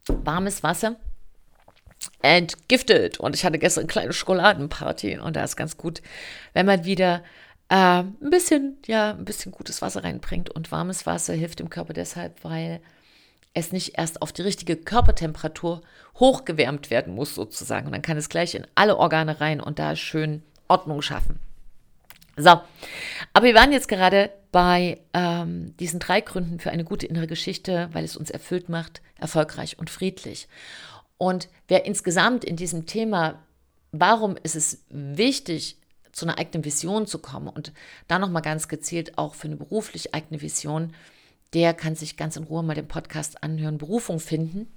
Warmes 0.09 0.63
Wasser 0.63 0.95
entgiftet. 2.21 3.19
Und 3.19 3.35
ich 3.35 3.45
hatte 3.45 3.59
gestern 3.59 3.81
eine 3.81 3.87
kleine 3.87 4.13
Schokoladenparty 4.13 5.19
und 5.19 5.35
da 5.35 5.43
ist 5.43 5.55
ganz 5.55 5.77
gut, 5.77 6.01
wenn 6.53 6.65
man 6.65 6.85
wieder 6.85 7.23
äh, 7.69 7.75
ein 7.75 8.29
bisschen, 8.29 8.77
ja, 8.85 9.11
ein 9.11 9.25
bisschen 9.25 9.51
gutes 9.51 9.81
Wasser 9.81 10.03
reinbringt. 10.03 10.49
Und 10.49 10.71
warmes 10.71 11.05
Wasser 11.05 11.33
hilft 11.33 11.59
dem 11.59 11.69
Körper 11.69 11.93
deshalb, 11.93 12.43
weil 12.43 12.81
es 13.53 13.71
nicht 13.71 13.97
erst 13.97 14.21
auf 14.21 14.31
die 14.31 14.41
richtige 14.41 14.75
Körpertemperatur 14.75 15.81
hochgewärmt 16.19 16.89
werden 16.89 17.13
muss, 17.13 17.35
sozusagen. 17.35 17.87
Und 17.87 17.93
dann 17.93 18.01
kann 18.01 18.17
es 18.17 18.29
gleich 18.29 18.55
in 18.55 18.67
alle 18.75 18.97
Organe 18.97 19.39
rein 19.39 19.61
und 19.61 19.79
da 19.79 19.95
schön 19.95 20.43
Ordnung 20.67 21.01
schaffen. 21.01 21.39
So, 22.37 22.61
aber 23.33 23.45
wir 23.45 23.55
waren 23.55 23.71
jetzt 23.71 23.87
gerade 23.87 24.31
bei 24.51 24.99
ähm, 25.13 25.75
diesen 25.77 25.99
drei 25.99 26.21
Gründen 26.21 26.59
für 26.59 26.71
eine 26.71 26.83
gute 26.83 27.05
innere 27.05 27.27
Geschichte, 27.27 27.89
weil 27.91 28.03
es 28.03 28.17
uns 28.17 28.29
erfüllt 28.29 28.69
macht, 28.69 29.01
erfolgreich 29.17 29.77
und 29.77 29.89
friedlich. 29.89 30.47
Und 31.17 31.49
wer 31.67 31.85
insgesamt 31.85 32.43
in 32.43 32.55
diesem 32.55 32.85
Thema, 32.85 33.39
warum 33.91 34.37
ist 34.41 34.55
es 34.55 34.83
wichtig, 34.89 35.77
zu 36.11 36.25
einer 36.25 36.39
eigenen 36.39 36.65
Vision 36.65 37.05
zu 37.05 37.19
kommen 37.19 37.47
und 37.47 37.71
da 38.07 38.17
nochmal 38.19 38.41
ganz 38.41 38.67
gezielt 38.67 39.17
auch 39.17 39.35
für 39.35 39.47
eine 39.47 39.55
beruflich 39.55 40.15
eigene 40.15 40.41
Vision, 40.41 40.93
der 41.53 41.73
kann 41.73 41.95
sich 41.95 42.17
ganz 42.17 42.35
in 42.35 42.43
Ruhe 42.43 42.63
mal 42.63 42.75
den 42.75 42.87
Podcast 42.87 43.43
anhören, 43.43 43.77
Berufung 43.77 44.19
finden. 44.19 44.67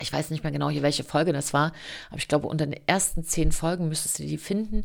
Ich 0.00 0.12
weiß 0.12 0.30
nicht 0.30 0.42
mehr 0.42 0.52
genau 0.52 0.70
hier, 0.70 0.82
welche 0.82 1.04
Folge 1.04 1.32
das 1.32 1.52
war, 1.52 1.72
aber 2.08 2.18
ich 2.18 2.28
glaube, 2.28 2.48
unter 2.48 2.66
den 2.66 2.80
ersten 2.86 3.24
zehn 3.24 3.52
Folgen 3.52 3.88
müsstest 3.88 4.18
du 4.18 4.24
die 4.24 4.38
finden. 4.38 4.84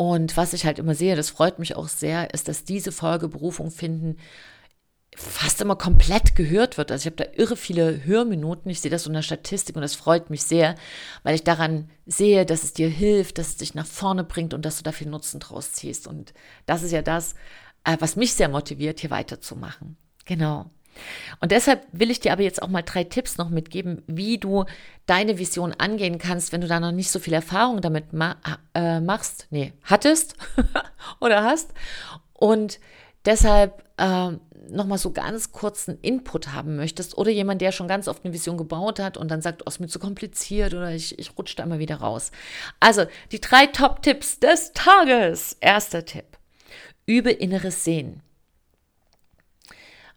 Und 0.00 0.38
was 0.38 0.54
ich 0.54 0.64
halt 0.64 0.78
immer 0.78 0.94
sehe, 0.94 1.14
das 1.14 1.28
freut 1.28 1.58
mich 1.58 1.76
auch 1.76 1.86
sehr, 1.86 2.32
ist, 2.32 2.48
dass 2.48 2.64
diese 2.64 2.90
Folge 2.90 3.28
Berufung 3.28 3.70
finden 3.70 4.16
fast 5.14 5.60
immer 5.60 5.76
komplett 5.76 6.34
gehört 6.34 6.78
wird. 6.78 6.90
Also 6.90 7.02
ich 7.02 7.12
habe 7.12 7.22
da 7.22 7.38
irre 7.38 7.54
viele 7.54 8.02
Hörminuten. 8.06 8.70
Ich 8.70 8.80
sehe 8.80 8.90
das 8.90 9.06
in 9.06 9.12
der 9.12 9.20
Statistik 9.20 9.76
und 9.76 9.82
das 9.82 9.94
freut 9.94 10.30
mich 10.30 10.42
sehr, 10.44 10.74
weil 11.22 11.34
ich 11.34 11.44
daran 11.44 11.90
sehe, 12.06 12.46
dass 12.46 12.62
es 12.62 12.72
dir 12.72 12.88
hilft, 12.88 13.36
dass 13.36 13.48
es 13.48 13.56
dich 13.58 13.74
nach 13.74 13.84
vorne 13.84 14.24
bringt 14.24 14.54
und 14.54 14.64
dass 14.64 14.78
du 14.78 14.84
da 14.84 14.92
viel 14.92 15.10
Nutzen 15.10 15.38
draus 15.38 15.72
ziehst. 15.72 16.06
Und 16.06 16.32
das 16.64 16.82
ist 16.82 16.92
ja 16.92 17.02
das, 17.02 17.34
äh, 17.84 17.98
was 18.00 18.16
mich 18.16 18.32
sehr 18.32 18.48
motiviert, 18.48 19.00
hier 19.00 19.10
weiterzumachen. 19.10 19.98
Genau. 20.24 20.70
Und 21.40 21.52
deshalb 21.52 21.86
will 21.92 22.10
ich 22.10 22.20
dir 22.20 22.32
aber 22.32 22.42
jetzt 22.42 22.62
auch 22.62 22.68
mal 22.68 22.82
drei 22.82 23.04
Tipps 23.04 23.38
noch 23.38 23.48
mitgeben, 23.48 24.02
wie 24.06 24.38
du 24.38 24.64
deine 25.06 25.38
Vision 25.38 25.72
angehen 25.72 26.18
kannst, 26.18 26.52
wenn 26.52 26.60
du 26.60 26.68
da 26.68 26.80
noch 26.80 26.92
nicht 26.92 27.10
so 27.10 27.18
viel 27.18 27.34
Erfahrung 27.34 27.80
damit 27.80 28.12
ma 28.12 28.36
äh, 28.74 29.00
machst, 29.00 29.46
nee, 29.50 29.72
hattest 29.82 30.36
oder 31.20 31.42
hast. 31.42 31.72
Und 32.32 32.80
deshalb 33.24 33.84
äh, 33.96 34.32
nochmal 34.68 34.98
so 34.98 35.12
ganz 35.12 35.52
kurzen 35.52 35.98
Input 36.00 36.52
haben 36.52 36.76
möchtest 36.76 37.16
oder 37.16 37.30
jemand, 37.30 37.60
der 37.60 37.72
schon 37.72 37.88
ganz 37.88 38.08
oft 38.08 38.24
eine 38.24 38.32
Vision 38.32 38.56
gebaut 38.56 38.98
hat 38.98 39.16
und 39.16 39.30
dann 39.30 39.42
sagt, 39.42 39.62
oh, 39.64 39.68
ist 39.68 39.80
mir 39.80 39.88
zu 39.88 39.98
kompliziert 39.98 40.74
oder 40.74 40.92
ich, 40.92 41.18
ich 41.18 41.36
rutsche 41.36 41.56
da 41.56 41.64
immer 41.64 41.78
wieder 41.78 41.96
raus. 41.96 42.30
Also 42.78 43.04
die 43.32 43.40
drei 43.40 43.66
Top-Tipps 43.66 44.40
des 44.40 44.72
Tages. 44.72 45.56
Erster 45.60 46.04
Tipp. 46.04 46.38
Übe 47.06 47.30
inneres 47.30 47.84
Sehen. 47.84 48.22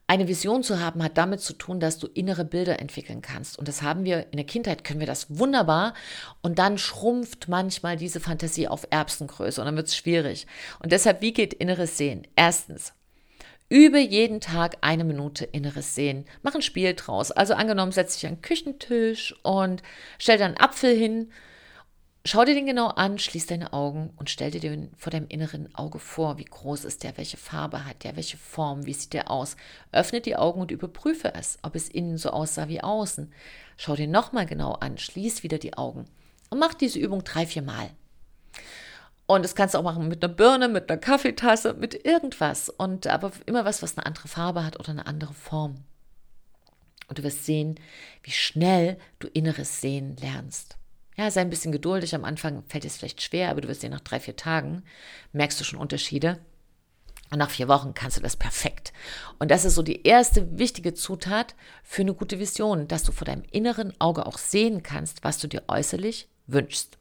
Eine 0.05 0.27
Vision 0.27 0.63
zu 0.63 0.79
haben 0.79 1.01
hat 1.01 1.17
damit 1.17 1.39
zu 1.41 1.53
tun, 1.53 1.79
dass 1.79 1.97
du 1.97 2.07
innere 2.07 2.43
Bilder 2.43 2.79
entwickeln 2.79 3.21
kannst. 3.21 3.57
Und 3.57 3.67
das 3.67 3.81
haben 3.81 4.03
wir 4.03 4.27
in 4.31 4.37
der 4.37 4.45
Kindheit, 4.45 4.83
können 4.83 4.99
wir 4.99 5.07
das 5.07 5.39
wunderbar. 5.39 5.93
Und 6.41 6.59
dann 6.59 6.77
schrumpft 6.77 7.47
manchmal 7.47 7.95
diese 7.95 8.19
Fantasie 8.19 8.67
auf 8.67 8.85
Erbsengröße 8.89 9.61
und 9.61 9.65
dann 9.65 9.77
wird 9.77 9.87
es 9.87 9.95
schwierig. 9.95 10.45
Und 10.79 10.91
deshalb, 10.91 11.21
wie 11.21 11.33
geht 11.33 11.53
inneres 11.53 11.97
Sehen? 11.97 12.27
Erstens, 12.35 12.93
Übe 13.69 13.99
jeden 13.99 14.39
Tag 14.39 14.77
eine 14.81 15.03
Minute 15.03 15.45
inneres 15.45 15.95
Sehen. 15.95 16.25
Mach 16.43 16.53
ein 16.53 16.61
Spiel 16.61 16.93
draus. 16.93 17.31
Also 17.31 17.55
angenommen, 17.55 17.91
setz 17.91 18.15
dich 18.15 18.27
an 18.27 18.35
den 18.35 18.41
Küchentisch 18.41 19.33
und 19.41 19.81
stell 20.19 20.37
dir 20.37 20.45
einen 20.45 20.57
Apfel 20.57 20.95
hin. 20.95 21.31
Schau 22.25 22.45
dir 22.45 22.55
den 22.55 22.65
genau 22.65 22.87
an, 22.87 23.19
schließ 23.19 23.47
deine 23.47 23.73
Augen 23.73 24.13
und 24.15 24.29
stell 24.29 24.49
dir 24.49 24.61
den 24.61 24.91
vor 24.95 25.11
deinem 25.11 25.27
inneren 25.27 25.75
Auge 25.75 25.99
vor. 25.99 26.37
Wie 26.37 26.45
groß 26.45 26.85
ist 26.85 27.03
der? 27.03 27.17
Welche 27.17 27.35
Farbe 27.35 27.85
hat 27.85 28.05
der? 28.05 28.15
Welche 28.15 28.37
Form? 28.37 28.85
Wie 28.85 28.93
sieht 28.93 29.11
der 29.11 29.29
aus? 29.29 29.57
Öffne 29.91 30.21
die 30.21 30.37
Augen 30.37 30.61
und 30.61 30.71
überprüfe 30.71 31.33
es, 31.33 31.59
ob 31.63 31.75
es 31.75 31.89
innen 31.89 32.17
so 32.17 32.29
aussah 32.29 32.69
wie 32.69 32.81
außen. 32.81 33.33
Schau 33.75 33.97
dir 33.97 34.07
nochmal 34.07 34.45
genau 34.45 34.71
an, 34.71 34.97
schließ 34.97 35.43
wieder 35.43 35.57
die 35.57 35.73
Augen 35.73 36.05
und 36.49 36.59
mach 36.59 36.73
diese 36.73 36.97
Übung 36.97 37.25
drei, 37.25 37.45
vier 37.45 37.61
Mal. 37.61 37.89
Und 39.25 39.43
das 39.43 39.53
kannst 39.53 39.75
du 39.75 39.79
auch 39.79 39.83
machen 39.83 40.07
mit 40.07 40.23
einer 40.23 40.33
Birne, 40.33 40.69
mit 40.69 40.89
einer 40.89 41.01
Kaffeetasse, 41.01 41.73
mit 41.73 42.05
irgendwas. 42.05 42.69
Und 42.69 43.05
aber 43.07 43.33
immer 43.45 43.65
was, 43.65 43.81
was 43.81 43.97
eine 43.97 44.05
andere 44.05 44.29
Farbe 44.29 44.63
hat 44.63 44.79
oder 44.79 44.91
eine 44.91 45.07
andere 45.07 45.33
Form. 45.33 45.83
Und 47.09 47.17
du 47.17 47.23
wirst 47.23 47.43
sehen, 47.43 47.75
wie 48.21 48.31
schnell 48.31 48.97
du 49.19 49.27
inneres 49.27 49.81
Sehen 49.81 50.15
lernst. 50.17 50.77
Ja, 51.15 51.29
sei 51.29 51.41
ein 51.41 51.49
bisschen 51.49 51.71
geduldig. 51.71 52.15
Am 52.15 52.25
Anfang 52.25 52.63
fällt 52.67 52.85
es 52.85 52.97
vielleicht 52.97 53.21
schwer, 53.21 53.49
aber 53.49 53.61
du 53.61 53.67
wirst 53.67 53.81
sehen, 53.81 53.91
nach 53.91 53.99
drei, 53.99 54.19
vier 54.19 54.35
Tagen 54.35 54.83
merkst 55.31 55.59
du 55.59 55.63
schon 55.63 55.79
Unterschiede. 55.79 56.39
Und 57.29 57.39
nach 57.39 57.49
vier 57.49 57.67
Wochen 57.67 57.93
kannst 57.93 58.17
du 58.17 58.21
das 58.21 58.35
perfekt. 58.35 58.93
Und 59.39 59.49
das 59.49 59.65
ist 59.65 59.75
so 59.75 59.81
die 59.81 60.03
erste 60.03 60.59
wichtige 60.59 60.93
Zutat 60.93 61.55
für 61.83 62.03
eine 62.03 62.13
gute 62.13 62.37
Vision, 62.39 62.87
dass 62.87 63.03
du 63.03 63.11
vor 63.11 63.25
deinem 63.25 63.43
inneren 63.51 63.99
Auge 63.99 64.27
auch 64.27 64.37
sehen 64.37 64.83
kannst, 64.83 65.23
was 65.23 65.39
du 65.39 65.47
dir 65.47 65.63
äußerlich 65.67 66.27
wünschst. 66.45 66.97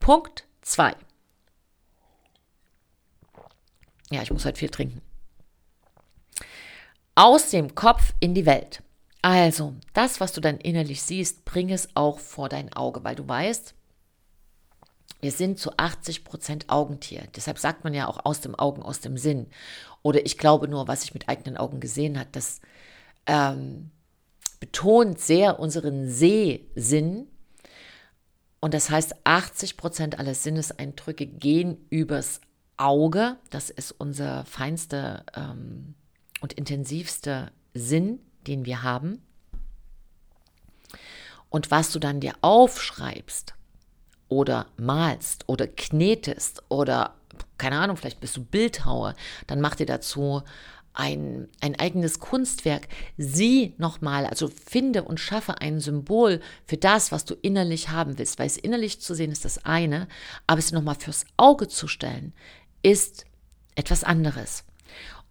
Punkt 0.00 0.46
2. 0.62 0.96
Ja, 4.10 4.22
ich 4.22 4.30
muss 4.30 4.44
halt 4.44 4.58
viel 4.58 4.70
trinken. 4.70 5.02
Aus 7.14 7.50
dem 7.50 7.74
Kopf 7.74 8.14
in 8.20 8.34
die 8.34 8.46
Welt. 8.46 8.82
Also, 9.22 9.74
das, 9.94 10.20
was 10.20 10.32
du 10.32 10.40
dann 10.40 10.58
innerlich 10.58 11.02
siehst, 11.02 11.44
bring 11.44 11.70
es 11.70 11.88
auch 11.94 12.18
vor 12.18 12.48
dein 12.48 12.72
Auge, 12.72 13.02
weil 13.02 13.16
du 13.16 13.26
weißt, 13.26 13.74
wir 15.20 15.32
sind 15.32 15.58
zu 15.58 15.76
80 15.76 16.24
Prozent 16.24 16.68
Augentier. 16.68 17.24
Deshalb 17.34 17.58
sagt 17.58 17.82
man 17.82 17.94
ja 17.94 18.06
auch 18.06 18.24
aus 18.24 18.40
dem 18.40 18.54
Augen, 18.54 18.82
aus 18.82 19.00
dem 19.00 19.16
Sinn. 19.16 19.48
Oder 20.02 20.24
ich 20.24 20.38
glaube 20.38 20.68
nur, 20.68 20.86
was 20.86 21.02
ich 21.02 21.14
mit 21.14 21.28
eigenen 21.28 21.56
Augen 21.56 21.80
gesehen 21.80 22.18
habe, 22.18 22.28
das 22.30 22.60
ähm, 23.26 23.90
betont 24.60 25.18
sehr 25.18 25.58
unseren 25.58 26.08
Sehsinn. 26.08 27.26
Und 28.60 28.74
das 28.74 28.90
heißt, 28.90 29.16
80 29.24 29.76
Prozent 29.76 30.18
aller 30.18 30.34
Sinneseindrücke 30.34 31.26
gehen 31.26 31.84
übers 31.90 32.40
Auge. 32.76 33.36
Das 33.50 33.70
ist 33.70 33.92
unser 33.92 34.44
feinster 34.44 35.24
ähm, 35.34 35.94
und 36.40 36.52
intensivster 36.52 37.50
Sinn, 37.74 38.20
den 38.48 38.64
wir 38.64 38.82
haben. 38.82 39.22
Und 41.50 41.70
was 41.70 41.92
du 41.92 41.98
dann 41.98 42.20
dir 42.20 42.34
aufschreibst 42.40 43.54
oder 44.28 44.66
malst 44.76 45.44
oder 45.46 45.66
knetest 45.66 46.62
oder 46.68 47.14
keine 47.56 47.78
Ahnung, 47.78 47.96
vielleicht 47.96 48.20
bist 48.20 48.36
du 48.36 48.44
Bildhauer, 48.44 49.14
dann 49.46 49.60
mach 49.60 49.74
dir 49.74 49.86
dazu 49.86 50.42
ein, 50.92 51.48
ein 51.60 51.78
eigenes 51.78 52.18
Kunstwerk. 52.18 52.88
Sieh 53.16 53.74
nochmal, 53.78 54.26
also 54.26 54.48
finde 54.48 55.04
und 55.04 55.20
schaffe 55.20 55.60
ein 55.60 55.80
Symbol 55.80 56.40
für 56.64 56.76
das, 56.76 57.12
was 57.12 57.24
du 57.24 57.34
innerlich 57.34 57.90
haben 57.90 58.18
willst. 58.18 58.38
Weil 58.38 58.46
es 58.46 58.56
innerlich 58.56 59.00
zu 59.00 59.14
sehen 59.14 59.30
ist 59.30 59.44
das 59.44 59.64
eine, 59.64 60.08
aber 60.46 60.58
es 60.58 60.72
nochmal 60.72 60.96
fürs 60.96 61.24
Auge 61.36 61.68
zu 61.68 61.86
stellen, 61.86 62.32
ist 62.82 63.24
etwas 63.76 64.02
anderes. 64.02 64.64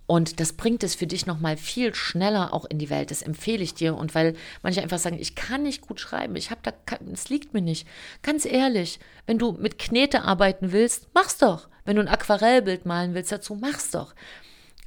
Und 0.07 0.39
das 0.39 0.53
bringt 0.53 0.83
es 0.83 0.95
für 0.95 1.05
dich 1.05 1.25
nochmal 1.25 1.57
viel 1.57 1.93
schneller 1.93 2.53
auch 2.53 2.63
in 2.63 2.79
die 2.79 2.89
Welt. 2.89 3.11
Das 3.11 3.21
empfehle 3.21 3.61
ich 3.61 3.73
dir. 3.73 3.95
Und 3.95 4.15
weil 4.15 4.35
manche 4.63 4.81
einfach 4.81 4.99
sagen, 4.99 5.19
ich 5.19 5.35
kann 5.35 5.63
nicht 5.63 5.81
gut 5.81 5.99
schreiben, 5.99 6.37
ich 6.37 6.49
habe 6.49 6.61
da, 6.63 6.73
es 7.11 7.27
liegt 7.27 7.53
mir 7.53 7.61
nicht. 7.61 7.85
Ganz 8.23 8.45
ehrlich, 8.45 8.99
wenn 9.25 9.37
du 9.37 9.51
mit 9.51 9.77
Knete 9.77 10.21
arbeiten 10.23 10.71
willst, 10.71 11.09
mach's 11.13 11.37
doch. 11.37 11.67
Wenn 11.83 11.97
du 11.97 12.01
ein 12.01 12.07
Aquarellbild 12.07 12.85
malen 12.85 13.13
willst 13.13 13.33
dazu, 13.33 13.55
mach's 13.55 13.91
doch. 13.91 14.15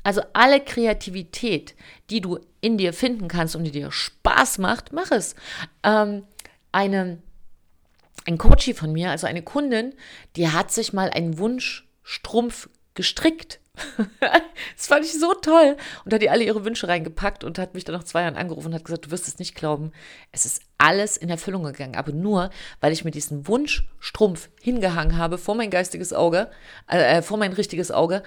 Also 0.03 0.23
alle 0.33 0.61
Kreativität, 0.61 1.75
die 2.09 2.23
du 2.23 2.39
in 2.63 2.79
dir 2.79 2.95
finden 2.95 3.29
kannst 3.29 3.55
und 3.55 3.65
die 3.65 3.71
dir 3.71 3.93
Spaß 3.93 4.57
macht, 4.57 4.95
mach 4.95 5.11
es. 5.11 5.35
Ähm, 5.83 6.25
eine, 6.73 7.19
ein 8.25 8.39
Coachie 8.39 8.73
von 8.73 8.93
mir, 8.93 9.11
also 9.11 9.27
eine 9.27 9.43
Kundin, 9.43 9.95
die 10.37 10.49
hat 10.49 10.71
sich 10.73 10.95
mal 10.95 11.11
einen 11.11 11.37
Wunschstrumpf 11.37 12.71
gestrickt 12.95 13.61
das 14.77 14.87
fand 14.87 15.05
ich 15.05 15.19
so 15.19 15.35
toll. 15.35 15.77
Und 16.05 16.13
hat 16.13 16.23
die 16.23 16.31
alle 16.31 16.45
ihre 16.45 16.65
Wünsche 16.65 16.89
reingepackt 16.89 17.45
und 17.45 17.59
hat 17.59 17.75
mich 17.75 17.85
dann 17.85 17.95
nach 17.95 18.05
zwei 18.05 18.23
Jahren 18.23 18.37
angerufen 18.37 18.69
und 18.69 18.75
hat 18.75 18.85
gesagt, 18.85 19.07
du 19.07 19.11
wirst 19.11 19.29
es 19.29 19.39
nicht 19.39 19.55
glauben. 19.55 19.93
Es 20.33 20.47
ist 20.47 20.63
alles 20.79 21.17
in 21.17 21.31
Erfüllung 21.31 21.65
gegangen. 21.65 21.97
Aber 21.97 22.13
nur, 22.13 22.51
weil 22.81 22.93
ich 22.93 23.05
mir 23.05 23.11
diesen 23.11 23.47
Wunschstrumpf 23.47 24.49
hingehangen 24.61 25.17
habe 25.17 25.39
vor 25.39 25.55
mein 25.55 25.71
geistiges 25.71 26.13
Auge, 26.13 26.51
äh, 26.91 27.19
äh, 27.19 27.23
vor 27.23 27.39
mein 27.39 27.53
richtiges 27.53 27.91
Auge 27.91 28.23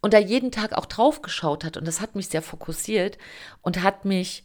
und 0.00 0.12
da 0.12 0.18
jeden 0.18 0.50
Tag 0.50 0.74
auch 0.74 0.86
drauf 0.86 1.22
geschaut 1.22 1.64
hat. 1.64 1.76
Und 1.76 1.86
das 1.86 2.00
hat 2.02 2.14
mich 2.14 2.28
sehr 2.28 2.42
fokussiert 2.42 3.16
und 3.62 3.82
hat 3.82 4.04
mich 4.04 4.44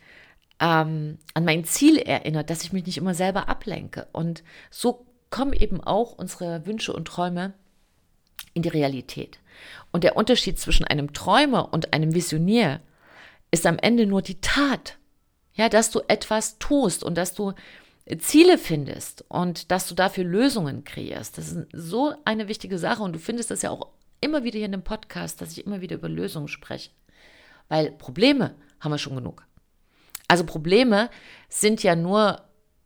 ähm, 0.59 1.17
an 1.33 1.45
mein 1.45 1.65
Ziel 1.65 1.97
erinnert, 1.97 2.49
dass 2.49 2.63
ich 2.63 2.71
mich 2.71 2.85
nicht 2.85 2.97
immer 2.97 3.13
selber 3.13 3.49
ablenke. 3.49 4.07
Und 4.13 4.43
so 4.69 5.05
kommen 5.29 5.53
eben 5.53 5.81
auch 5.81 6.13
unsere 6.13 6.65
Wünsche 6.65 6.93
und 6.93 7.09
Träume 7.09 7.53
in 8.53 8.61
die 8.61 8.69
Realität. 8.69 9.39
Und 9.91 10.03
der 10.03 10.15
Unterschied 10.15 10.59
zwischen 10.59 10.85
einem 10.85 11.13
Träumer 11.13 11.73
und 11.73 11.93
einem 11.93 12.13
Visionär 12.13 12.81
ist 13.51 13.65
am 13.65 13.79
Ende 13.79 14.05
nur 14.05 14.21
die 14.21 14.41
Tat. 14.41 14.97
Ja, 15.53 15.69
dass 15.69 15.91
du 15.91 16.01
etwas 16.07 16.57
tust 16.59 17.03
und 17.03 17.17
dass 17.17 17.33
du 17.33 17.53
Ziele 18.19 18.57
findest 18.57 19.25
und 19.27 19.71
dass 19.71 19.87
du 19.87 19.93
dafür 19.93 20.23
Lösungen 20.23 20.83
kreierst. 20.83 21.37
Das 21.37 21.51
ist 21.51 21.67
so 21.73 22.13
eine 22.25 22.47
wichtige 22.47 22.79
Sache 22.79 23.03
und 23.03 23.13
du 23.13 23.19
findest 23.19 23.51
das 23.51 23.61
ja 23.61 23.69
auch 23.69 23.89
immer 24.21 24.43
wieder 24.43 24.57
hier 24.57 24.65
in 24.65 24.71
dem 24.71 24.83
Podcast, 24.83 25.41
dass 25.41 25.51
ich 25.51 25.65
immer 25.65 25.81
wieder 25.81 25.97
über 25.97 26.09
Lösungen 26.09 26.47
spreche. 26.47 26.91
Weil 27.67 27.91
Probleme 27.91 28.55
haben 28.79 28.91
wir 28.91 28.97
schon 28.97 29.15
genug. 29.15 29.45
Also 30.27 30.43
Probleme 30.43 31.09
sind 31.49 31.83
ja 31.83 31.95
nur 31.95 32.41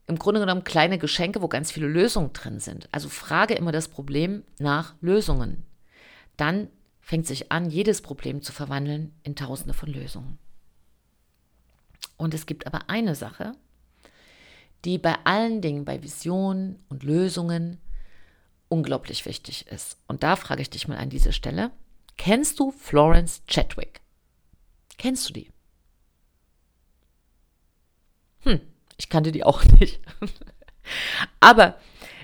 im 0.08 0.20
Grunde 0.20 0.42
genommen 0.42 0.64
kleine 0.64 0.98
Geschenke, 0.98 1.42
wo 1.42 1.48
ganz 1.48 1.72
viele 1.72 1.88
Lösungen 1.88 2.34
drin 2.34 2.60
sind. 2.60 2.90
Also 2.92 3.08
frage 3.08 3.54
immer 3.54 3.72
das 3.72 3.88
Problem 3.88 4.44
nach 4.60 4.96
Lösungen. 5.02 5.64
Dann 6.38 6.70
fängt 7.02 7.28
sich 7.28 7.52
an, 7.52 7.70
jedes 7.70 8.02
Problem 8.02 8.42
zu 8.42 8.52
verwandeln 8.52 9.14
in 9.24 9.36
tausende 9.36 9.74
von 9.74 9.90
Lösungen. 9.90 10.40
Und 12.18 12.34
es 12.34 12.46
gibt 12.46 12.66
aber 12.68 12.90
eine 12.90 13.16
Sache, 13.16 13.54
die 14.86 14.98
bei 14.98 15.16
allen 15.26 15.62
Dingen, 15.62 15.86
bei 15.86 16.02
Visionen 16.04 16.84
und 16.90 17.04
Lösungen 17.04 17.80
unglaublich 18.70 19.26
wichtig 19.26 19.68
ist. 19.68 19.98
Und 20.08 20.24
da 20.24 20.36
frage 20.36 20.62
ich 20.62 20.70
dich 20.70 20.88
mal 20.88 20.98
an 20.98 21.10
dieser 21.10 21.32
Stelle, 21.32 21.72
kennst 22.18 22.60
du 22.60 22.72
Florence 22.72 23.44
Chadwick? 23.48 24.02
Kennst 24.98 25.30
du 25.30 25.34
die? 25.34 25.50
Hm, 28.42 28.62
ich 28.98 29.10
kannte 29.10 29.32
die 29.32 29.44
auch 29.44 29.64
nicht. 29.80 30.02
aber 31.40 31.78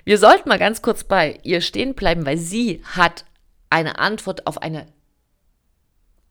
wir 0.06 0.18
sollten 0.18 0.50
mal 0.50 0.60
ganz 0.60 0.82
kurz 0.82 1.04
bei 1.04 1.40
ihr 1.44 1.62
stehen 1.62 1.94
bleiben, 1.94 2.26
weil 2.26 2.38
sie 2.38 2.82
hat 2.84 3.26
eine 3.70 4.00
Antwort 4.00 4.48
auf 4.48 4.62
eine 4.62 4.88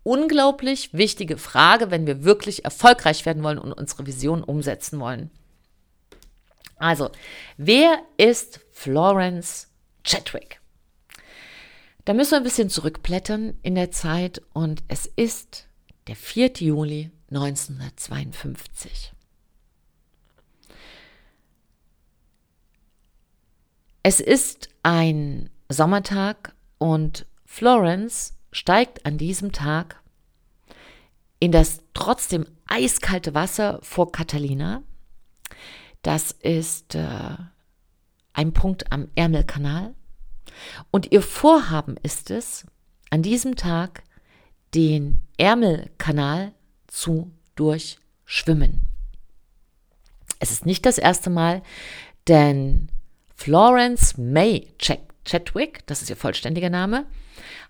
unglaublich 0.02 0.92
wichtige 0.94 1.36
Frage, 1.36 1.90
wenn 1.90 2.06
wir 2.06 2.24
wirklich 2.24 2.64
erfolgreich 2.64 3.26
werden 3.26 3.42
wollen 3.42 3.58
und 3.58 3.72
unsere 3.72 4.06
Vision 4.06 4.42
umsetzen 4.42 5.00
wollen. 5.00 5.30
Also, 6.76 7.10
wer 7.56 7.98
ist 8.16 8.60
Florence 8.72 9.68
Chadwick? 10.04 10.60
Da 12.04 12.14
müssen 12.14 12.30
wir 12.30 12.36
ein 12.38 12.44
bisschen 12.44 12.70
zurückblättern 12.70 13.58
in 13.62 13.74
der 13.74 13.90
Zeit 13.90 14.40
und 14.54 14.82
es 14.88 15.04
ist 15.04 15.66
der 16.06 16.16
4. 16.16 16.52
Juli 16.54 17.10
1952. 17.30 19.12
Es 24.02 24.20
ist 24.20 24.70
ein 24.82 25.50
Sommertag 25.68 26.54
und 26.78 27.26
Florence 27.50 28.34
steigt 28.52 29.04
an 29.04 29.16
diesem 29.16 29.50
Tag 29.52 30.00
in 31.40 31.50
das 31.50 31.80
trotzdem 31.94 32.46
eiskalte 32.68 33.34
Wasser 33.34 33.80
vor 33.82 34.12
Catalina. 34.12 34.82
Das 36.02 36.30
ist 36.30 36.94
äh, 36.94 37.36
ein 38.34 38.52
Punkt 38.52 38.92
am 38.92 39.08
Ärmelkanal. 39.16 39.94
Und 40.90 41.10
ihr 41.10 41.22
Vorhaben 41.22 41.96
ist 42.02 42.30
es, 42.30 42.66
an 43.10 43.22
diesem 43.22 43.56
Tag 43.56 44.04
den 44.74 45.22
Ärmelkanal 45.38 46.52
zu 46.86 47.32
durchschwimmen. 47.56 48.82
Es 50.38 50.52
ist 50.52 50.66
nicht 50.66 50.84
das 50.86 50.98
erste 50.98 51.30
Mal, 51.30 51.62
denn 52.28 52.90
Florence 53.34 54.18
May 54.18 54.68
Chadwick, 55.24 55.86
das 55.86 56.02
ist 56.02 56.10
ihr 56.10 56.16
vollständiger 56.16 56.70
Name, 56.70 57.06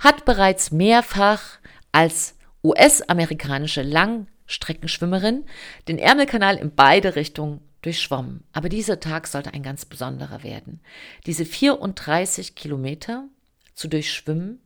hat 0.01 0.25
bereits 0.25 0.71
mehrfach 0.71 1.59
als 1.93 2.35
US-amerikanische 2.63 3.83
Langstreckenschwimmerin 3.83 5.45
den 5.87 5.99
Ärmelkanal 5.99 6.57
in 6.57 6.75
beide 6.75 7.17
Richtungen 7.17 7.61
durchschwommen. 7.83 8.45
Aber 8.53 8.69
dieser 8.69 9.01
Tag 9.01 9.27
sollte 9.27 9.55
ein 9.55 9.63
ganz 9.63 9.85
besonderer 9.85 10.43
werden. 10.43 10.81
Diese 11.27 11.45
34 11.45 12.55
Kilometer 12.55 13.29
zu 13.75 13.89
durchschwimmen 13.89 14.61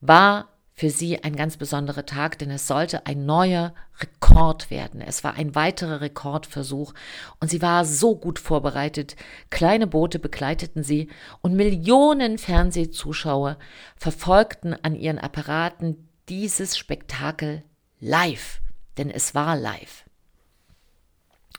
war 0.00 0.48
für 0.78 0.90
sie 0.90 1.24
ein 1.24 1.34
ganz 1.34 1.56
besonderer 1.56 2.06
Tag, 2.06 2.38
denn 2.38 2.52
es 2.52 2.68
sollte 2.68 3.04
ein 3.04 3.26
neuer 3.26 3.74
Rekord 4.00 4.70
werden. 4.70 5.00
Es 5.00 5.24
war 5.24 5.34
ein 5.34 5.56
weiterer 5.56 6.00
Rekordversuch 6.00 6.94
und 7.40 7.50
sie 7.50 7.60
war 7.60 7.84
so 7.84 8.14
gut 8.14 8.38
vorbereitet. 8.38 9.16
Kleine 9.50 9.88
Boote 9.88 10.20
begleiteten 10.20 10.84
sie 10.84 11.08
und 11.40 11.54
Millionen 11.56 12.38
Fernsehzuschauer 12.38 13.58
verfolgten 13.96 14.72
an 14.72 14.94
ihren 14.94 15.18
Apparaten 15.18 16.08
dieses 16.28 16.78
Spektakel 16.78 17.64
live, 17.98 18.60
denn 18.98 19.10
es 19.10 19.34
war 19.34 19.56
live. 19.56 20.04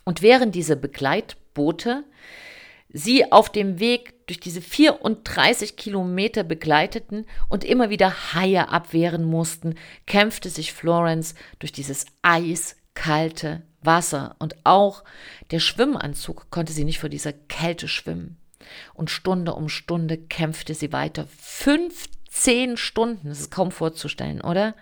Und 0.06 0.22
während 0.22 0.56
diese 0.56 0.78
Begleitboote 0.78 2.06
sie 2.88 3.30
auf 3.34 3.50
dem 3.52 3.82
Weg 3.82 4.19
durch 4.30 4.40
diese 4.40 4.62
34 4.62 5.76
Kilometer 5.76 6.44
begleiteten 6.44 7.26
und 7.50 7.64
immer 7.64 7.90
wieder 7.90 8.34
Haie 8.34 8.70
abwehren 8.70 9.24
mussten, 9.24 9.74
kämpfte 10.06 10.50
sich 10.50 10.72
Florence 10.72 11.34
durch 11.58 11.72
dieses 11.72 12.06
eiskalte 12.22 13.64
Wasser 13.82 14.36
und 14.38 14.56
auch 14.66 15.04
der 15.50 15.60
Schwimmanzug 15.60 16.52
konnte 16.52 16.74
sie 16.74 16.84
nicht 16.84 17.00
vor 17.00 17.10
dieser 17.10 17.34
Kälte 17.34 17.88
schwimmen. 17.88 18.38
Und 18.94 19.10
Stunde 19.10 19.54
um 19.56 19.68
Stunde 19.68 20.18
kämpfte 20.18 20.76
sie 20.76 20.94
weiter. 20.94 21.26
15 21.40 22.78
Stunden, 22.78 23.30
das 23.30 23.40
ist 23.40 23.52
kaum 23.52 23.72
vorzustellen, 23.72 24.42
oder? 24.42 24.76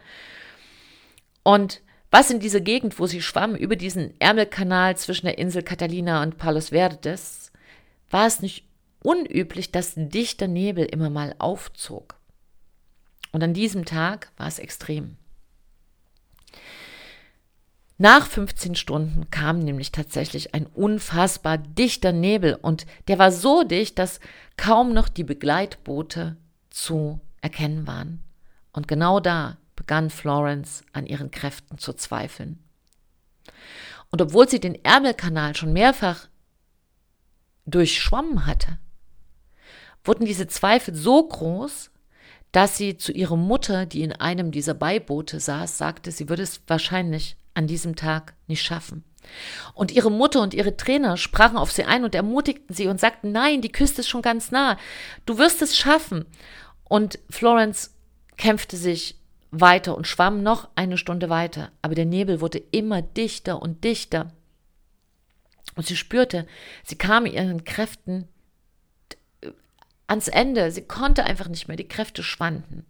Und 1.43 1.81
was 2.11 2.31
in 2.31 2.41
dieser 2.41 2.59
Gegend, 2.59 2.99
wo 2.99 3.07
sie 3.07 3.21
schwamm, 3.21 3.55
über 3.55 3.77
diesen 3.77 4.19
Ärmelkanal 4.19 4.97
zwischen 4.97 5.27
der 5.27 5.37
Insel 5.37 5.63
Catalina 5.63 6.21
und 6.21 6.37
Palos 6.37 6.69
Verdes, 6.69 7.53
war 8.09 8.27
es 8.27 8.41
nicht 8.41 8.66
unüblich, 9.07 9.71
dass 9.71 9.93
dichter 9.95 10.49
Nebel 10.49 10.83
immer 10.83 11.09
mal 11.09 11.33
aufzog. 11.39 12.15
Und 13.31 13.41
an 13.41 13.53
diesem 13.53 13.85
Tag 13.85 14.33
war 14.35 14.47
es 14.47 14.59
extrem. 14.59 15.15
Nach 17.97 18.27
15 18.27 18.75
Stunden 18.75 19.31
kam 19.31 19.59
nämlich 19.59 19.93
tatsächlich 19.93 20.53
ein 20.53 20.65
unfassbar 20.65 21.57
dichter 21.57 22.11
Nebel 22.11 22.55
und 22.61 22.85
der 23.07 23.17
war 23.17 23.31
so 23.31 23.63
dicht, 23.63 23.97
dass 23.97 24.19
kaum 24.57 24.93
noch 24.93 25.07
die 25.07 25.23
Begleitboote 25.23 26.35
zu 26.69 27.21
erkennen 27.41 27.87
waren. 27.87 28.21
Und 28.73 28.89
genau 28.89 29.21
da 29.21 29.55
begann 29.77 30.09
Florence 30.09 30.83
an 30.91 31.05
ihren 31.05 31.31
Kräften 31.31 31.77
zu 31.77 31.93
zweifeln. 31.93 32.61
Und 34.11 34.21
obwohl 34.21 34.49
sie 34.49 34.59
den 34.59 34.83
Ärmelkanal 34.83 35.55
schon 35.55 35.71
mehrfach 35.71 36.27
durchschwommen 37.65 38.45
hatte, 38.45 38.79
wurden 40.07 40.25
diese 40.25 40.47
Zweifel 40.47 40.95
so 40.95 41.23
groß, 41.23 41.91
dass 42.51 42.77
sie 42.77 42.97
zu 42.97 43.11
ihrer 43.11 43.35
Mutter, 43.35 43.85
die 43.85 44.01
in 44.01 44.13
einem 44.13 44.51
dieser 44.51 44.73
Beiboote 44.73 45.39
saß, 45.39 45.77
sagte, 45.77 46.11
sie 46.11 46.29
würde 46.29 46.43
es 46.43 46.61
wahrscheinlich 46.67 47.35
an 47.53 47.67
diesem 47.67 47.95
Tag 47.95 48.33
nicht 48.47 48.63
schaffen. 48.63 49.03
Und 49.73 49.91
ihre 49.91 50.11
Mutter 50.11 50.41
und 50.41 50.53
ihre 50.53 50.77
Trainer 50.77 51.17
sprachen 51.17 51.57
auf 51.57 51.71
sie 51.71 51.83
ein 51.83 52.03
und 52.05 52.15
ermutigten 52.15 52.73
sie 52.73 52.87
und 52.87 52.99
sagten, 52.99 53.31
nein, 53.31 53.61
die 53.61 53.71
Küste 53.71 54.01
ist 54.01 54.07
schon 54.07 54.21
ganz 54.21 54.51
nah, 54.51 54.77
du 55.25 55.37
wirst 55.37 55.61
es 55.61 55.77
schaffen. 55.77 56.25
Und 56.85 57.19
Florence 57.29 57.93
kämpfte 58.37 58.77
sich 58.77 59.19
weiter 59.51 59.97
und 59.97 60.07
schwamm 60.07 60.43
noch 60.43 60.69
eine 60.75 60.97
Stunde 60.97 61.29
weiter, 61.29 61.71
aber 61.81 61.95
der 61.95 62.05
Nebel 62.05 62.41
wurde 62.41 62.61
immer 62.71 63.01
dichter 63.01 63.61
und 63.61 63.83
dichter. 63.83 64.31
Und 65.75 65.85
sie 65.85 65.95
spürte, 65.95 66.47
sie 66.83 66.95
kam 66.95 67.25
ihren 67.25 67.63
Kräften 67.65 68.27
ans 70.07 70.27
Ende. 70.27 70.71
Sie 70.71 70.83
konnte 70.83 71.25
einfach 71.25 71.47
nicht 71.47 71.67
mehr, 71.67 71.77
die 71.77 71.87
Kräfte 71.87 72.23
schwanden. 72.23 72.85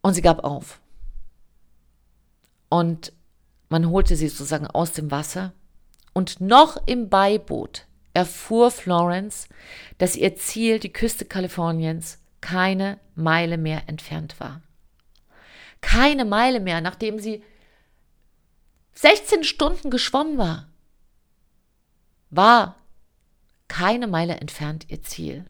Und 0.00 0.14
sie 0.14 0.22
gab 0.22 0.44
auf. 0.44 0.80
Und 2.68 3.12
man 3.68 3.90
holte 3.90 4.16
sie 4.16 4.28
sozusagen 4.28 4.66
aus 4.66 4.92
dem 4.92 5.10
Wasser. 5.10 5.52
Und 6.12 6.40
noch 6.40 6.76
im 6.86 7.08
Beiboot 7.08 7.86
erfuhr 8.14 8.70
Florence, 8.70 9.48
dass 9.98 10.16
ihr 10.16 10.36
Ziel, 10.36 10.78
die 10.78 10.92
Küste 10.92 11.24
Kaliforniens, 11.24 12.18
keine 12.40 12.98
Meile 13.14 13.58
mehr 13.58 13.88
entfernt 13.88 14.40
war. 14.40 14.62
Keine 15.80 16.24
Meile 16.24 16.60
mehr, 16.60 16.80
nachdem 16.80 17.18
sie 17.18 17.42
16 18.94 19.44
Stunden 19.44 19.90
geschwommen 19.90 20.38
war, 20.38 20.68
war 22.30 22.76
keine 23.68 24.06
Meile 24.06 24.36
entfernt 24.36 24.86
ihr 24.88 25.02
Ziel. 25.02 25.44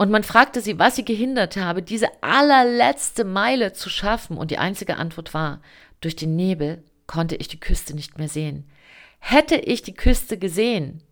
Und 0.00 0.10
man 0.10 0.24
fragte 0.24 0.62
sie, 0.62 0.78
was 0.78 0.96
sie 0.96 1.04
gehindert 1.04 1.58
habe, 1.58 1.82
diese 1.82 2.08
allerletzte 2.22 3.24
Meile 3.24 3.74
zu 3.74 3.90
schaffen. 3.90 4.38
Und 4.38 4.50
die 4.50 4.56
einzige 4.56 4.96
Antwort 4.96 5.34
war, 5.34 5.60
durch 6.00 6.16
den 6.16 6.36
Nebel 6.36 6.82
konnte 7.06 7.36
ich 7.36 7.48
die 7.48 7.60
Küste 7.60 7.94
nicht 7.94 8.16
mehr 8.16 8.28
sehen. 8.28 8.70
Hätte 9.18 9.56
ich 9.56 9.82
die 9.82 9.92
Küste 9.92 10.38
gesehen, 10.38 11.02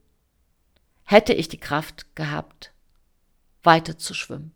hätte 1.04 1.34
ich 1.34 1.48
die 1.48 1.60
Kraft 1.60 2.16
gehabt, 2.16 2.72
weiter 3.62 3.98
zu 3.98 4.14
schwimmen. 4.14 4.52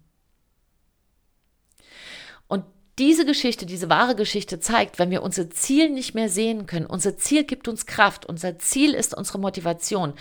Und 2.47 2.65
diese 2.99 3.25
Geschichte, 3.25 3.65
diese 3.65 3.89
wahre 3.89 4.15
Geschichte 4.15 4.61
zeigt, 4.61 4.99
wenn 4.99 5.11
wir 5.11 5.23
unser 5.23 5.51
Ziel 5.51 5.91
nicht 5.91 6.15
mehr 6.15 6.29
sehen 6.29 6.67
können, 6.67 6.87
unser 6.87 7.17
Ziel 7.17 7.45
gibt 7.45 7.67
uns 7.69 7.87
Kraft, 7.87 8.27
unser 8.27 8.59
Ziel 8.59 8.93
ist 8.95 9.17
unsere 9.17 9.39
Motivation, 9.39 10.13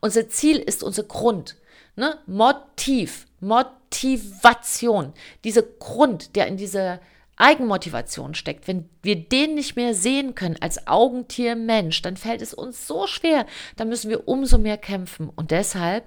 unser 0.00 0.28
Ziel 0.28 0.56
ist 0.56 0.82
unser 0.82 1.02
Grund. 1.02 1.56
Ne? 1.96 2.18
Motiv, 2.26 3.26
Motivation, 3.40 5.12
dieser 5.44 5.62
Grund, 5.62 6.34
der 6.34 6.46
in 6.46 6.56
dieser 6.56 7.00
Eigenmotivation 7.36 8.34
steckt, 8.34 8.68
wenn 8.68 8.88
wir 9.02 9.16
den 9.16 9.54
nicht 9.54 9.76
mehr 9.76 9.94
sehen 9.94 10.34
können 10.34 10.56
als 10.60 10.86
Augentier 10.86 11.56
Mensch, 11.56 12.00
dann 12.02 12.16
fällt 12.16 12.42
es 12.42 12.54
uns 12.54 12.86
so 12.86 13.06
schwer, 13.06 13.44
dann 13.76 13.88
müssen 13.88 14.08
wir 14.08 14.28
umso 14.28 14.56
mehr 14.56 14.78
kämpfen. 14.78 15.28
Und 15.28 15.50
deshalb 15.50 16.04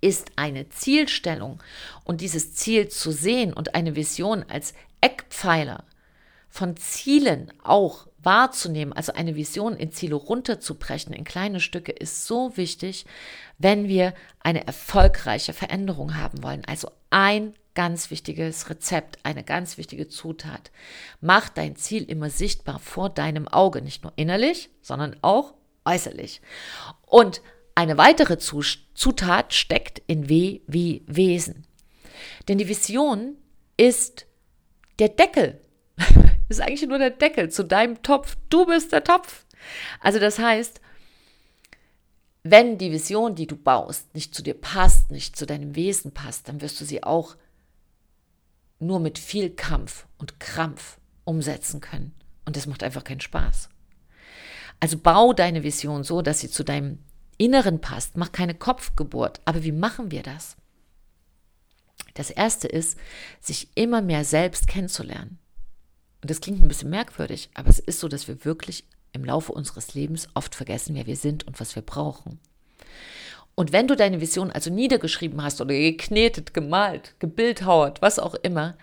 ist 0.00 0.32
eine 0.36 0.68
Zielstellung 0.68 1.62
und 2.04 2.20
dieses 2.20 2.54
Ziel 2.54 2.88
zu 2.88 3.10
sehen 3.10 3.52
und 3.52 3.74
eine 3.74 3.96
Vision 3.96 4.44
als 4.48 4.74
Eckpfeiler 5.00 5.84
von 6.48 6.76
Zielen 6.76 7.52
auch 7.62 8.06
wahrzunehmen, 8.22 8.92
also 8.92 9.12
eine 9.12 9.36
Vision 9.36 9.76
in 9.76 9.92
Ziele 9.92 10.16
runterzubrechen, 10.16 11.12
in 11.12 11.24
kleine 11.24 11.60
Stücke, 11.60 11.92
ist 11.92 12.26
so 12.26 12.56
wichtig, 12.56 13.06
wenn 13.58 13.88
wir 13.88 14.14
eine 14.40 14.66
erfolgreiche 14.66 15.52
Veränderung 15.52 16.16
haben 16.16 16.42
wollen. 16.42 16.64
Also 16.66 16.90
ein 17.10 17.54
ganz 17.74 18.10
wichtiges 18.10 18.68
Rezept, 18.68 19.18
eine 19.22 19.44
ganz 19.44 19.78
wichtige 19.78 20.08
Zutat. 20.08 20.72
Mach 21.20 21.48
dein 21.48 21.76
Ziel 21.76 22.02
immer 22.02 22.30
sichtbar 22.30 22.80
vor 22.80 23.10
deinem 23.10 23.46
Auge, 23.46 23.80
nicht 23.80 24.02
nur 24.02 24.12
innerlich, 24.16 24.70
sondern 24.82 25.14
auch 25.22 25.54
äußerlich. 25.84 26.40
Und 27.02 27.42
eine 27.76 27.98
weitere 27.98 28.38
Zutat 28.38 29.52
steckt 29.54 30.02
in 30.06 30.28
W 30.28 30.62
wie 30.66 31.04
Wesen. 31.06 31.66
Denn 32.48 32.58
die 32.58 32.68
Vision 32.68 33.36
ist 33.76 34.26
der 34.98 35.10
Deckel. 35.10 35.60
ist 36.48 36.60
eigentlich 36.60 36.88
nur 36.88 36.98
der 36.98 37.10
Deckel 37.10 37.50
zu 37.50 37.64
deinem 37.64 38.02
Topf. 38.02 38.36
Du 38.48 38.64
bist 38.64 38.92
der 38.92 39.04
Topf. 39.04 39.44
Also 40.00 40.18
das 40.18 40.38
heißt, 40.38 40.80
wenn 42.44 42.78
die 42.78 42.92
Vision, 42.92 43.34
die 43.34 43.46
du 43.46 43.56
baust, 43.56 44.14
nicht 44.14 44.34
zu 44.34 44.42
dir 44.42 44.54
passt, 44.54 45.10
nicht 45.10 45.36
zu 45.36 45.44
deinem 45.44 45.76
Wesen 45.76 46.12
passt, 46.12 46.48
dann 46.48 46.62
wirst 46.62 46.80
du 46.80 46.86
sie 46.86 47.02
auch 47.02 47.36
nur 48.78 49.00
mit 49.00 49.18
viel 49.18 49.50
Kampf 49.50 50.06
und 50.16 50.40
Krampf 50.40 50.98
umsetzen 51.24 51.82
können. 51.82 52.14
Und 52.46 52.56
das 52.56 52.66
macht 52.66 52.82
einfach 52.82 53.04
keinen 53.04 53.20
Spaß. 53.20 53.68
Also 54.80 54.96
bau 54.96 55.34
deine 55.34 55.62
Vision 55.62 56.04
so, 56.04 56.22
dass 56.22 56.40
sie 56.40 56.50
zu 56.50 56.64
deinem 56.64 57.00
Inneren 57.38 57.80
passt. 57.80 58.16
Mach 58.16 58.32
keine 58.32 58.54
Kopfgeburt. 58.54 59.40
Aber 59.44 59.62
wie 59.64 59.72
machen 59.72 60.10
wir 60.10 60.22
das? 60.22 60.56
Das 62.14 62.30
erste 62.30 62.66
ist, 62.66 62.98
sich 63.40 63.68
immer 63.74 64.00
mehr 64.00 64.24
selbst 64.24 64.68
kennenzulernen. 64.68 65.38
Und 66.22 66.30
das 66.30 66.40
klingt 66.40 66.62
ein 66.62 66.68
bisschen 66.68 66.90
merkwürdig, 66.90 67.50
aber 67.54 67.68
es 67.68 67.78
ist 67.78 68.00
so, 68.00 68.08
dass 68.08 68.26
wir 68.26 68.44
wirklich 68.44 68.84
im 69.12 69.24
Laufe 69.24 69.52
unseres 69.52 69.94
Lebens 69.94 70.28
oft 70.34 70.54
vergessen, 70.54 70.94
wer 70.94 71.06
wir 71.06 71.16
sind 71.16 71.46
und 71.46 71.60
was 71.60 71.74
wir 71.74 71.82
brauchen. 71.82 72.40
Und 73.54 73.72
wenn 73.72 73.86
du 73.86 73.96
deine 73.96 74.20
Vision 74.20 74.50
also 74.50 74.70
niedergeschrieben 74.70 75.42
hast 75.42 75.60
oder 75.60 75.74
geknetet, 75.74 76.52
gemalt, 76.52 77.14
gebildhauert, 77.18 78.02
was 78.02 78.18
auch 78.18 78.34
immer, 78.34 78.76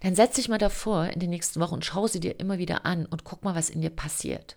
dann 0.00 0.14
setz 0.14 0.36
dich 0.36 0.48
mal 0.48 0.58
davor 0.58 1.06
in 1.06 1.20
den 1.20 1.30
nächsten 1.30 1.60
Wochen 1.60 1.74
und 1.74 1.84
schau 1.84 2.06
sie 2.06 2.20
dir 2.20 2.40
immer 2.40 2.58
wieder 2.58 2.84
an 2.84 3.06
und 3.06 3.24
guck 3.24 3.44
mal, 3.44 3.54
was 3.54 3.70
in 3.70 3.80
dir 3.80 3.90
passiert 3.90 4.56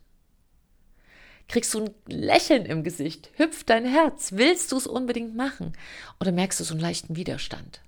kriegst 1.56 1.74
du 1.74 1.86
ein 1.86 1.96
Lächeln 2.08 2.66
im 2.66 2.84
Gesicht, 2.84 3.30
hüpft 3.38 3.70
dein 3.70 3.86
Herz, 3.86 4.34
willst 4.34 4.74
du 4.74 4.78
es 4.78 4.88
unbedingt 4.88 5.38
machen 5.38 5.72
oder 6.20 6.34
merkst 6.34 6.60
du 6.60 6.66
so 6.66 6.74
einen 6.74 6.82
leichten 6.82 7.16
Widerstand? 7.16 7.80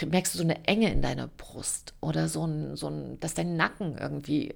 Merkst 0.00 0.32
du 0.32 0.38
so 0.38 0.44
eine 0.44 0.64
Enge 0.66 0.92
in 0.92 1.02
deiner 1.02 1.26
Brust 1.26 1.94
oder 2.00 2.28
so 2.28 2.46
ein, 2.46 2.76
so 2.76 2.86
ein, 2.86 3.18
dass 3.18 3.34
dein 3.34 3.56
Nacken 3.56 3.98
irgendwie 3.98 4.54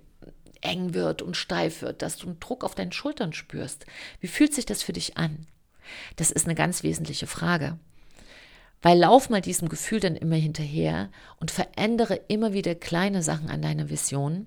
eng 0.60 0.94
wird 0.94 1.20
und 1.20 1.36
steif 1.36 1.82
wird, 1.82 2.00
dass 2.00 2.16
du 2.16 2.28
einen 2.28 2.38
Druck 2.38 2.62
auf 2.62 2.76
deinen 2.76 2.92
Schultern 2.92 3.32
spürst? 3.32 3.86
Wie 4.20 4.28
fühlt 4.28 4.54
sich 4.54 4.66
das 4.66 4.84
für 4.84 4.92
dich 4.92 5.16
an? 5.16 5.48
Das 6.14 6.30
ist 6.30 6.46
eine 6.46 6.54
ganz 6.54 6.84
wesentliche 6.84 7.26
Frage. 7.26 7.76
Weil 8.82 9.00
lauf 9.00 9.30
mal 9.30 9.40
diesem 9.40 9.68
Gefühl 9.68 9.98
dann 9.98 10.14
immer 10.14 10.36
hinterher 10.36 11.10
und 11.40 11.50
verändere 11.50 12.20
immer 12.28 12.52
wieder 12.52 12.76
kleine 12.76 13.24
Sachen 13.24 13.50
an 13.50 13.62
deiner 13.62 13.90
Vision 13.90 14.46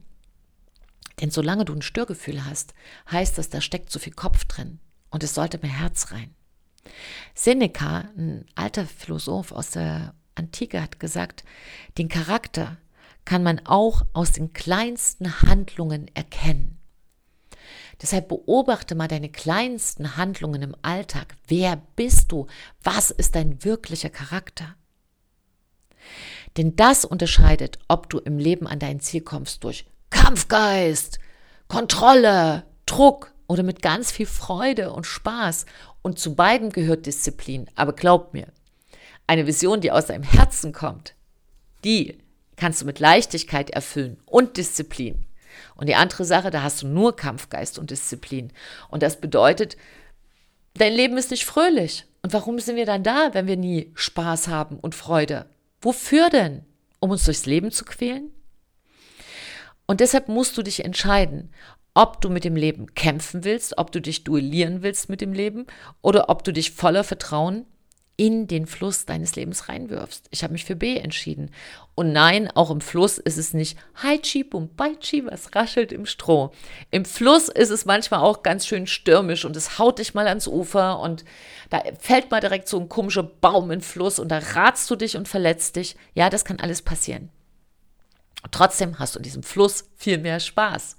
denn 1.21 1.32
solange 1.32 1.65
du 1.65 1.73
ein 1.73 1.82
Störgefühl 1.82 2.45
hast, 2.45 2.73
heißt 3.12 3.38
das, 3.38 3.49
da 3.49 3.62
steckt 3.62 3.91
so 3.91 3.99
viel 3.99 4.13
Kopf 4.13 4.45
drin 4.45 4.79
und 5.10 5.23
es 5.23 5.36
sollte 5.36 5.58
mehr 5.60 5.71
Herz 5.71 6.12
rein. 6.12 6.34
Seneca, 7.34 8.10
ein 8.17 8.45
alter 8.55 8.86
Philosoph 8.86 9.51
aus 9.51 9.71
der 9.71 10.13
Antike, 10.36 10.82
hat 10.82 10.99
gesagt, 10.99 11.43
den 11.97 12.10
Charakter 12.10 12.77
kann 13.25 13.43
man 13.43 13.65
auch 13.65 14.05
aus 14.13 14.32
den 14.32 14.53
kleinsten 14.53 15.41
Handlungen 15.41 16.10
erkennen. 16.15 16.77
Deshalb 18.01 18.29
beobachte 18.29 18.95
mal 18.95 19.10
deine 19.10 19.29
kleinsten 19.29 20.15
Handlungen 20.15 20.62
im 20.62 20.75
Alltag. 20.82 21.36
Wer 21.47 21.82
bist 21.95 22.32
du? 22.32 22.47
Was 22.82 23.12
ist 23.12 23.36
dein 23.36 23.63
wirklicher 23.63 24.10
Charakter? 24.10 24.75
Denn 26.58 26.75
das 26.77 27.03
unterscheidet, 27.03 27.77
ob 27.89 28.10
du 28.10 28.19
im 28.19 28.39
Leben 28.39 28.67
an 28.67 28.79
dein 28.79 29.01
Ziel 29.01 29.21
kommst 29.21 29.63
durch 29.63 29.86
Kampfgeist, 30.10 31.19
Kontrolle, 31.67 32.63
Druck 32.86 33.32
oder 33.48 33.63
mit 33.63 33.82
ganz 33.82 34.12
viel 34.12 34.26
Freude 34.26 34.91
und 34.91 35.06
Spaß. 35.06 35.65
Und 36.02 36.19
zu 36.19 36.36
beiden 36.36 36.72
gehört 36.72 37.06
Disziplin. 37.06 37.69
Aber 37.76 37.93
glaub 37.93 38.34
mir, 38.34 38.48
eine 39.28 39.48
Vision, 39.48 39.82
die 39.82 39.91
aus 39.91 40.08
deinem 40.08 40.24
Herzen 40.24 40.74
kommt, 40.74 41.13
die 41.84 42.17
kannst 42.56 42.82
du 42.82 42.86
mit 42.86 43.00
Leichtigkeit 43.00 43.69
erfüllen 43.69 44.17
und 44.26 44.58
Disziplin. 44.58 45.26
Und 45.76 45.88
die 45.88 45.95
andere 45.95 46.26
Sache, 46.26 46.52
da 46.52 46.62
hast 46.62 46.82
du 46.82 46.88
nur 46.88 47.15
Kampfgeist 47.15 47.80
und 47.80 47.91
Disziplin. 47.91 48.52
Und 48.89 49.04
das 49.04 49.19
bedeutet, 49.19 49.78
dein 50.76 50.93
Leben 50.93 51.17
ist 51.17 51.32
nicht 51.32 51.45
fröhlich. 51.45 52.06
Und 52.22 52.34
warum 52.34 52.60
sind 52.60 52.76
wir 52.76 52.86
dann 52.86 53.04
da, 53.04 53.30
wenn 53.34 53.48
wir 53.48 53.58
nie 53.58 53.91
Spaß 53.95 54.48
haben 54.48 54.78
und 54.80 54.95
Freude? 54.95 55.45
Wofür 55.82 56.30
denn? 56.30 56.65
Um 57.00 57.12
uns 57.12 57.24
durchs 57.24 57.45
Leben 57.45 57.72
zu 57.72 57.86
quälen? 57.86 58.32
Und 59.89 60.02
deshalb 60.02 60.28
musst 60.28 60.56
du 60.56 60.62
dich 60.62 60.86
entscheiden, 60.86 61.49
ob 61.95 62.21
du 62.21 62.30
mit 62.30 62.43
dem 62.43 62.56
Leben 62.56 62.93
kämpfen 62.93 63.43
willst, 63.43 63.80
ob 63.80 63.91
du 63.91 63.99
dich 63.99 64.23
duellieren 64.23 64.84
willst 64.84 65.10
mit 65.10 65.19
dem 65.19 65.34
Leben 65.34 65.65
oder 66.04 66.30
ob 66.30 66.43
du 66.43 66.54
dich 66.54 66.69
voller 66.69 67.04
Vertrauen 67.04 67.65
in 68.15 68.45
den 68.45 68.67
Fluss 68.67 69.08
deines 69.08 69.36
Lebens 69.36 69.67
reinwirfst. 69.67 70.28
Ich 70.30 70.43
habe 70.43 70.54
mich 70.54 70.63
für 70.63 70.75
B 70.75 70.97
entschieden. 70.97 71.49
Und 71.95 72.13
nein, 72.13 72.52
auch 72.52 72.69
im 72.69 72.82
Fluss 72.82 73.17
ist 73.17 73.39
es 73.39 73.56
nicht 73.56 73.80
Haichi 73.95 74.43
bum 74.43 74.69
Baichi, 74.75 75.25
was 75.25 75.56
raschelt 75.56 75.91
im 75.91 76.06
Stroh. 76.06 76.52
Im 76.91 77.04
Fluss 77.04 77.49
ist 77.49 77.71
es 77.71 77.86
manchmal 77.86 78.19
auch 78.19 78.43
ganz 78.43 78.67
schön 78.67 78.86
stürmisch 78.86 79.43
und 79.43 79.56
es 79.56 79.80
haut 79.80 79.97
dich 79.97 80.13
mal 80.13 80.28
ans 80.28 80.47
Ufer 80.47 80.99
und 80.99 81.25
da 81.71 81.82
fällt 81.99 82.30
mal 82.30 82.41
direkt 82.41 82.67
so 82.67 82.80
ein 82.80 82.89
komischer 82.89 83.23
Baum 83.23 83.71
in 83.71 83.80
den 83.80 83.82
Fluss 83.82 84.19
und 84.19 84.28
da 84.28 84.38
ratst 84.38 84.88
du 84.91 84.95
dich 84.95 85.17
und 85.17 85.28
verletzt 85.28 85.78
dich. 85.78 85.95
Ja, 86.13 86.30
das 86.30 86.45
kann 86.45 86.60
alles 86.60 86.84
passieren. 86.84 87.32
Trotzdem 88.52 88.99
hast 88.99 89.15
du 89.15 89.19
in 89.19 89.23
diesem 89.23 89.43
Fluss 89.43 89.89
viel 89.95 90.17
mehr 90.17 90.39
Spaß. 90.39 90.95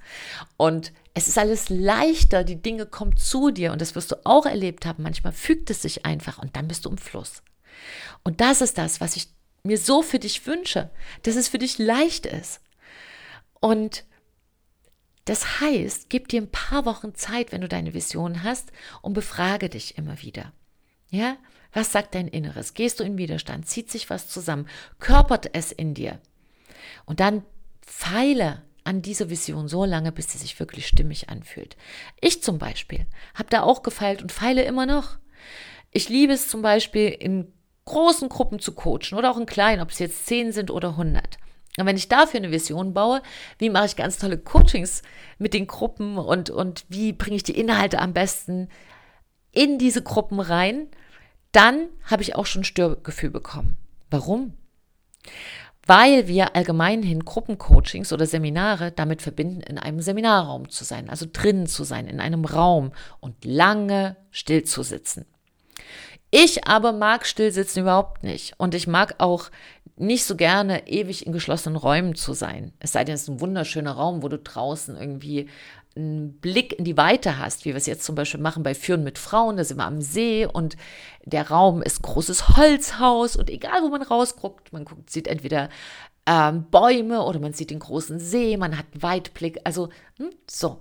Und 0.56 0.92
es 1.14 1.26
ist 1.26 1.38
alles 1.38 1.68
leichter, 1.68 2.44
die 2.44 2.60
Dinge 2.60 2.86
kommen 2.86 3.16
zu 3.16 3.50
dir 3.50 3.72
und 3.72 3.80
das 3.80 3.94
wirst 3.94 4.12
du 4.12 4.16
auch 4.24 4.46
erlebt 4.46 4.86
haben. 4.86 5.02
Manchmal 5.02 5.32
fügt 5.32 5.70
es 5.70 5.82
sich 5.82 6.04
einfach 6.04 6.38
und 6.38 6.56
dann 6.56 6.68
bist 6.68 6.84
du 6.84 6.90
im 6.90 6.98
Fluss. 6.98 7.42
Und 8.22 8.40
das 8.40 8.60
ist 8.60 8.78
das, 8.78 9.00
was 9.00 9.16
ich 9.16 9.28
mir 9.62 9.78
so 9.78 10.02
für 10.02 10.18
dich 10.18 10.46
wünsche, 10.46 10.90
dass 11.22 11.36
es 11.36 11.48
für 11.48 11.58
dich 11.58 11.78
leicht 11.78 12.26
ist. 12.26 12.60
Und 13.60 14.04
das 15.24 15.60
heißt, 15.60 16.08
gib 16.08 16.28
dir 16.28 16.42
ein 16.42 16.50
paar 16.50 16.84
Wochen 16.86 17.14
Zeit, 17.14 17.52
wenn 17.52 17.60
du 17.60 17.68
deine 17.68 17.94
Vision 17.94 18.42
hast 18.42 18.72
und 19.02 19.12
befrage 19.12 19.68
dich 19.68 19.98
immer 19.98 20.20
wieder. 20.22 20.52
Ja? 21.10 21.36
Was 21.72 21.92
sagt 21.92 22.14
dein 22.14 22.28
Inneres? 22.28 22.74
Gehst 22.74 22.98
du 22.98 23.04
in 23.04 23.16
Widerstand? 23.16 23.68
Zieht 23.68 23.90
sich 23.90 24.10
was 24.10 24.28
zusammen? 24.28 24.66
Körpert 24.98 25.54
es 25.54 25.70
in 25.72 25.94
dir? 25.94 26.20
Und 27.04 27.20
dann 27.20 27.44
feile 27.84 28.62
an 28.84 29.02
dieser 29.02 29.30
Vision 29.30 29.68
so 29.68 29.84
lange, 29.84 30.12
bis 30.12 30.32
sie 30.32 30.38
sich 30.38 30.58
wirklich 30.58 30.86
stimmig 30.86 31.28
anfühlt. 31.28 31.76
Ich 32.20 32.42
zum 32.42 32.58
Beispiel 32.58 33.06
habe 33.34 33.50
da 33.50 33.62
auch 33.62 33.82
gefeilt 33.82 34.22
und 34.22 34.32
feile 34.32 34.62
immer 34.62 34.86
noch. 34.86 35.18
Ich 35.90 36.08
liebe 36.08 36.32
es 36.32 36.48
zum 36.48 36.62
Beispiel 36.62 37.08
in 37.08 37.52
großen 37.84 38.28
Gruppen 38.28 38.58
zu 38.58 38.72
coachen 38.72 39.18
oder 39.18 39.30
auch 39.30 39.36
in 39.36 39.46
kleinen, 39.46 39.82
ob 39.82 39.90
es 39.90 39.98
jetzt 39.98 40.26
10 40.26 40.52
sind 40.52 40.70
oder 40.70 40.90
100. 40.90 41.38
Und 41.78 41.86
wenn 41.86 41.96
ich 41.96 42.08
dafür 42.08 42.38
eine 42.38 42.50
Vision 42.50 42.94
baue, 42.94 43.22
wie 43.58 43.70
mache 43.70 43.86
ich 43.86 43.96
ganz 43.96 44.18
tolle 44.18 44.38
Coachings 44.38 45.02
mit 45.38 45.54
den 45.54 45.66
Gruppen 45.66 46.18
und, 46.18 46.50
und 46.50 46.84
wie 46.88 47.12
bringe 47.12 47.36
ich 47.36 47.42
die 47.42 47.58
Inhalte 47.58 47.98
am 48.00 48.12
besten 48.12 48.68
in 49.52 49.78
diese 49.78 50.02
Gruppen 50.02 50.40
rein, 50.40 50.88
dann 51.52 51.88
habe 52.04 52.22
ich 52.22 52.36
auch 52.36 52.46
schon 52.46 52.64
Störgefühl 52.64 53.30
bekommen. 53.30 53.76
Warum? 54.10 54.54
Weil 55.90 56.28
wir 56.28 56.54
allgemein 56.54 57.02
hin 57.02 57.24
Gruppencoachings 57.24 58.12
oder 58.12 58.24
Seminare 58.24 58.92
damit 58.92 59.22
verbinden, 59.22 59.60
in 59.60 59.76
einem 59.76 60.00
Seminarraum 60.00 60.68
zu 60.68 60.84
sein, 60.84 61.10
also 61.10 61.26
drinnen 61.30 61.66
zu 61.66 61.82
sein, 61.82 62.06
in 62.06 62.20
einem 62.20 62.44
Raum 62.44 62.92
und 63.18 63.44
lange 63.44 64.16
still 64.30 64.62
zu 64.62 64.84
sitzen. 64.84 65.26
Ich 66.30 66.68
aber 66.68 66.92
mag 66.92 67.26
Stillsitzen 67.26 67.82
überhaupt 67.82 68.22
nicht 68.22 68.54
und 68.56 68.76
ich 68.76 68.86
mag 68.86 69.16
auch 69.18 69.50
nicht 69.96 70.26
so 70.26 70.36
gerne 70.36 70.86
ewig 70.86 71.26
in 71.26 71.32
geschlossenen 71.32 71.74
Räumen 71.74 72.14
zu 72.14 72.34
sein. 72.34 72.72
Es 72.78 72.92
sei 72.92 73.02
denn, 73.02 73.16
es 73.16 73.22
ist 73.22 73.28
ein 73.28 73.40
wunderschöner 73.40 73.90
Raum, 73.90 74.22
wo 74.22 74.28
du 74.28 74.38
draußen 74.38 74.96
irgendwie 74.96 75.48
einen 76.00 76.40
Blick 76.40 76.78
in 76.78 76.84
die 76.84 76.96
Weite 76.96 77.38
hast, 77.38 77.64
wie 77.64 77.70
wir 77.70 77.76
es 77.76 77.86
jetzt 77.86 78.04
zum 78.04 78.14
Beispiel 78.14 78.40
machen 78.40 78.62
bei 78.62 78.74
Führen 78.74 79.04
mit 79.04 79.18
Frauen, 79.18 79.56
da 79.56 79.64
sind 79.64 79.76
wir 79.76 79.86
am 79.86 80.00
See 80.00 80.46
und 80.46 80.76
der 81.24 81.48
Raum 81.48 81.82
ist 81.82 82.02
großes 82.02 82.56
Holzhaus 82.56 83.36
und 83.36 83.50
egal 83.50 83.82
wo 83.82 83.88
man 83.88 84.02
rausguckt, 84.02 84.72
man 84.72 84.84
guckt, 84.84 85.10
sieht 85.10 85.28
entweder 85.28 85.68
ähm, 86.26 86.66
Bäume 86.70 87.22
oder 87.22 87.40
man 87.40 87.52
sieht 87.52 87.70
den 87.70 87.78
großen 87.78 88.18
See, 88.18 88.56
man 88.56 88.76
hat 88.76 88.86
einen 88.92 89.02
Weitblick, 89.02 89.60
also 89.64 89.88
hm, 90.16 90.30
so. 90.48 90.78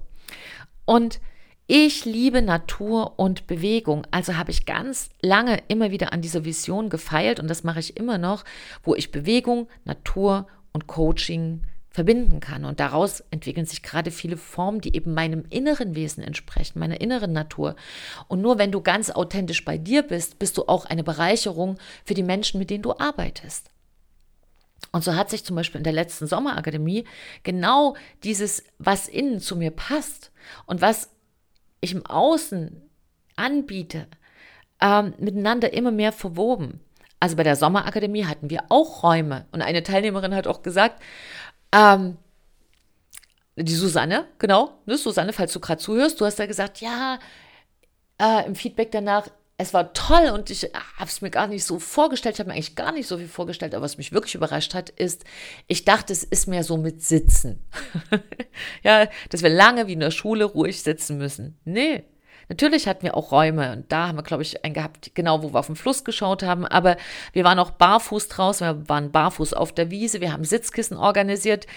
Und 0.86 1.20
ich 1.68 2.04
liebe 2.06 2.42
Natur 2.42 3.20
und 3.20 3.46
Bewegung, 3.46 4.08
also 4.10 4.38
habe 4.38 4.50
ich 4.50 4.66
ganz 4.66 5.10
lange 5.22 5.62
immer 5.68 5.92
wieder 5.92 6.14
an 6.14 6.22
dieser 6.22 6.44
Vision 6.44 6.90
gefeilt 6.90 7.40
und 7.40 7.48
das 7.48 7.64
mache 7.64 7.80
ich 7.80 7.96
immer 7.96 8.18
noch, 8.18 8.44
wo 8.84 8.96
ich 8.96 9.12
Bewegung, 9.12 9.68
Natur 9.86 10.48
und 10.72 10.88
Coaching 10.88 11.62
verbinden 11.90 12.40
kann. 12.40 12.66
Und 12.66 12.80
daraus 12.80 13.22
entwickeln 13.32 13.66
sich 13.66 13.82
gerade 13.82 14.12
viele 14.12 14.38
Formen, 14.38 14.82
die 14.82 14.96
eben 14.96 15.14
meinem 15.14 15.46
inneren 15.50 15.96
Wesen 15.96 16.24
entsprechen, 16.24 16.80
meiner 16.80 17.02
inneren 17.02 17.34
Natur. 17.34 17.76
Und 18.28 18.42
nur 18.42 18.58
wenn 18.58 18.72
du 18.72 18.82
ganz 18.82 19.10
authentisch 19.10 19.66
bei 19.66 19.78
dir 19.78 20.04
bist, 20.04 20.40
bist 20.40 20.58
du 20.58 20.68
auch 20.68 20.86
eine 20.86 21.04
Bereicherung 21.04 21.78
für 22.06 22.14
die 22.14 22.24
Menschen, 22.24 22.60
mit 22.60 22.70
denen 22.70 22.84
du 22.84 22.98
arbeitest. 22.98 23.72
Und 24.92 25.04
so 25.04 25.16
hat 25.16 25.30
sich 25.30 25.44
zum 25.44 25.56
Beispiel 25.56 25.80
in 25.80 25.84
der 25.84 25.94
letzten 25.94 26.28
Sommerakademie 26.28 27.06
genau 27.44 27.96
dieses, 28.24 28.64
was 28.78 29.08
innen 29.08 29.40
zu 29.40 29.56
mir 29.56 29.72
passt 29.72 30.32
und 30.66 30.82
was 30.82 31.10
ich 31.82 31.94
im 31.94 32.06
Außen 32.06 32.82
anbiete, 33.36 34.08
ähm, 34.82 35.14
miteinander 35.18 35.74
immer 35.74 35.92
mehr 35.92 36.12
verwoben. 36.12 36.80
Also 37.20 37.36
bei 37.36 37.44
der 37.44 37.58
Sommerakademie 37.58 38.26
hatten 38.26 38.50
wir 38.50 38.64
auch 38.70 39.04
Räume. 39.04 39.46
Und 39.52 39.62
eine 39.62 39.84
Teilnehmerin 39.84 40.34
hat 40.34 40.48
auch 40.48 40.64
gesagt, 40.64 41.02
ähm, 41.72 42.18
die 43.56 43.76
Susanne, 43.76 44.28
genau, 44.38 44.80
ne, 44.86 44.98
Susanne, 44.98 45.34
falls 45.34 45.54
du 45.54 45.60
gerade 45.60 45.82
zuhörst, 45.82 46.20
du 46.22 46.26
hast 46.26 46.40
ja 46.40 46.46
gesagt, 46.46 46.82
ja, 46.82 47.20
äh, 48.20 48.46
im 48.46 48.56
Feedback 48.56 48.92
danach, 48.92 49.28
es 49.58 49.74
war 49.74 49.92
toll 49.92 50.30
und 50.30 50.50
ich 50.50 50.64
habe 50.64 51.10
es 51.10 51.22
mir 51.22 51.32
gar 51.32 51.48
nicht 51.48 51.66
so 51.66 51.80
vorgestellt. 51.80 52.36
Ich 52.36 52.40
habe 52.40 52.48
mir 52.48 52.54
eigentlich 52.54 52.78
gar 52.78 52.94
nicht 52.94 53.08
so 53.08 53.18
viel 53.18 53.28
vorgestellt, 53.28 53.76
aber 53.76 53.84
was 53.84 53.98
mich 53.98 54.14
wirklich 54.14 54.36
überrascht 54.36 54.74
hat, 54.74 54.90
ist, 54.90 55.26
ich 55.68 55.84
dachte, 55.84 56.14
es 56.14 56.24
ist 56.24 56.48
mehr 56.48 56.64
so 56.64 56.78
mit 56.78 57.04
Sitzen. 57.04 57.60
ja, 58.84 59.10
dass 59.30 59.44
wir 59.44 59.50
lange 59.50 59.88
wie 59.88 59.94
in 59.94 60.00
der 60.00 60.12
Schule 60.12 60.46
ruhig 60.46 60.82
sitzen 60.82 61.18
müssen. 61.18 61.60
Nee, 61.66 62.06
Natürlich 62.50 62.88
hatten 62.88 63.04
wir 63.04 63.16
auch 63.16 63.32
Räume 63.32 63.72
und 63.74 63.92
da 63.92 64.08
haben 64.08 64.18
wir, 64.18 64.24
glaube 64.24 64.42
ich, 64.42 64.66
einen 64.66 64.74
gehabt, 64.74 65.12
genau 65.14 65.44
wo 65.44 65.54
wir 65.54 65.60
auf 65.60 65.68
den 65.68 65.76
Fluss 65.76 66.04
geschaut 66.04 66.42
haben, 66.42 66.66
aber 66.66 66.98
wir 67.32 67.44
waren 67.44 67.60
auch 67.60 67.70
barfuß 67.70 68.28
draußen, 68.28 68.66
wir 68.66 68.90
waren 68.90 69.12
barfuß 69.12 69.54
auf 69.54 69.72
der 69.72 69.92
Wiese, 69.92 70.20
wir 70.20 70.34
haben 70.34 70.44
Sitzkissen 70.44 70.98
organisiert, 70.98 71.68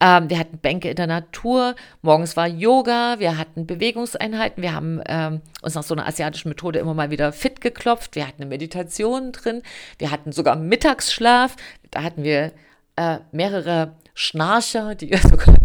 ähm, 0.00 0.30
wir 0.30 0.38
hatten 0.38 0.58
Bänke 0.58 0.88
in 0.90 0.96
der 0.96 1.08
Natur, 1.08 1.74
morgens 2.02 2.36
war 2.36 2.46
Yoga, 2.46 3.18
wir 3.18 3.36
hatten 3.36 3.66
Bewegungseinheiten, 3.66 4.62
wir 4.62 4.74
haben 4.74 5.02
ähm, 5.06 5.40
uns 5.60 5.74
nach 5.74 5.82
so 5.82 5.94
einer 5.94 6.06
asiatischen 6.06 6.50
Methode 6.50 6.78
immer 6.78 6.94
mal 6.94 7.10
wieder 7.10 7.32
fit 7.32 7.60
geklopft, 7.60 8.14
wir 8.14 8.26
hatten 8.26 8.42
eine 8.42 8.48
Meditation 8.48 9.32
drin, 9.32 9.62
wir 9.98 10.12
hatten 10.12 10.30
sogar 10.30 10.54
Mittagsschlaf, 10.54 11.56
da 11.90 12.04
hatten 12.04 12.22
wir 12.22 12.52
äh, 12.94 13.18
mehrere 13.32 13.96
Schnarcher, 14.14 14.94
die 14.94 15.16
sogar 15.16 15.56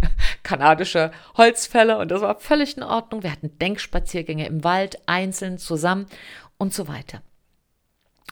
kanadische 0.48 1.12
Holzfäller 1.36 1.98
und 1.98 2.10
das 2.10 2.22
war 2.22 2.40
völlig 2.40 2.78
in 2.78 2.82
Ordnung. 2.82 3.22
Wir 3.22 3.30
hatten 3.30 3.58
Denkspaziergänge 3.58 4.46
im 4.46 4.64
Wald, 4.64 4.98
einzeln, 5.04 5.58
zusammen 5.58 6.06
und 6.56 6.72
so 6.72 6.88
weiter. 6.88 7.20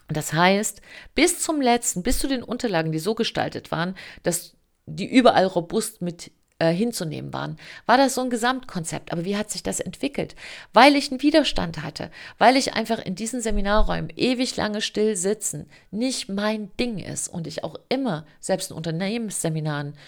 Das 0.08 0.32
heißt, 0.32 0.80
bis 1.14 1.42
zum 1.42 1.60
letzten, 1.60 2.02
bis 2.02 2.18
zu 2.18 2.26
den 2.26 2.42
Unterlagen, 2.42 2.90
die 2.90 3.00
so 3.00 3.14
gestaltet 3.14 3.70
waren, 3.70 3.94
dass 4.22 4.56
die 4.86 5.04
überall 5.04 5.44
robust 5.44 6.00
mit 6.00 6.30
äh, 6.58 6.72
hinzunehmen 6.72 7.34
waren, 7.34 7.58
war 7.84 7.98
das 7.98 8.14
so 8.14 8.22
ein 8.22 8.30
Gesamtkonzept. 8.30 9.12
Aber 9.12 9.26
wie 9.26 9.36
hat 9.36 9.50
sich 9.50 9.62
das 9.62 9.78
entwickelt? 9.78 10.36
Weil 10.72 10.96
ich 10.96 11.10
einen 11.10 11.20
Widerstand 11.20 11.82
hatte, 11.82 12.10
weil 12.38 12.56
ich 12.56 12.72
einfach 12.72 12.98
in 12.98 13.14
diesen 13.14 13.42
Seminarräumen 13.42 14.10
ewig 14.16 14.56
lange 14.56 14.80
still 14.80 15.16
sitzen 15.16 15.68
nicht 15.90 16.30
mein 16.30 16.74
Ding 16.78 16.98
ist 16.98 17.28
und 17.28 17.46
ich 17.46 17.62
auch 17.62 17.76
immer, 17.90 18.24
selbst 18.40 18.70
in 18.70 18.76
Unternehmensseminaren, 18.78 19.98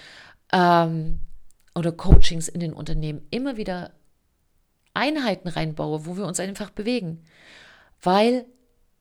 ähm, 0.54 1.20
oder 1.78 1.92
Coachings 1.92 2.48
in 2.48 2.60
den 2.60 2.72
Unternehmen 2.72 3.26
immer 3.30 3.56
wieder 3.56 3.92
Einheiten 4.94 5.48
reinbaue, 5.48 6.06
wo 6.06 6.16
wir 6.16 6.26
uns 6.26 6.40
einfach 6.40 6.70
bewegen, 6.70 7.24
weil 8.02 8.46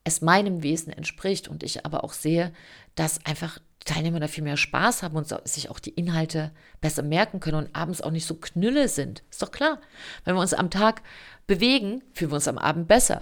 es 0.03 0.21
meinem 0.21 0.63
Wesen 0.63 0.93
entspricht 0.93 1.47
und 1.47 1.63
ich 1.63 1.85
aber 1.85 2.03
auch 2.03 2.13
sehe, 2.13 2.53
dass 2.95 3.25
einfach 3.25 3.59
Teilnehmer 3.83 4.19
da 4.19 4.27
viel 4.27 4.43
mehr 4.43 4.57
Spaß 4.57 5.01
haben 5.01 5.15
und 5.15 5.33
sich 5.47 5.69
auch 5.69 5.79
die 5.79 5.91
Inhalte 5.91 6.51
besser 6.81 7.03
merken 7.03 7.39
können 7.39 7.57
und 7.57 7.75
abends 7.75 8.01
auch 8.01 8.11
nicht 8.11 8.25
so 8.25 8.35
knülle 8.35 8.89
sind. 8.89 9.23
Ist 9.31 9.41
doch 9.41 9.51
klar. 9.51 9.79
Wenn 10.23 10.35
wir 10.35 10.41
uns 10.41 10.53
am 10.53 10.69
Tag 10.69 11.01
bewegen, 11.47 12.03
fühlen 12.13 12.31
wir 12.31 12.35
uns 12.35 12.47
am 12.47 12.57
Abend 12.57 12.87
besser. 12.87 13.21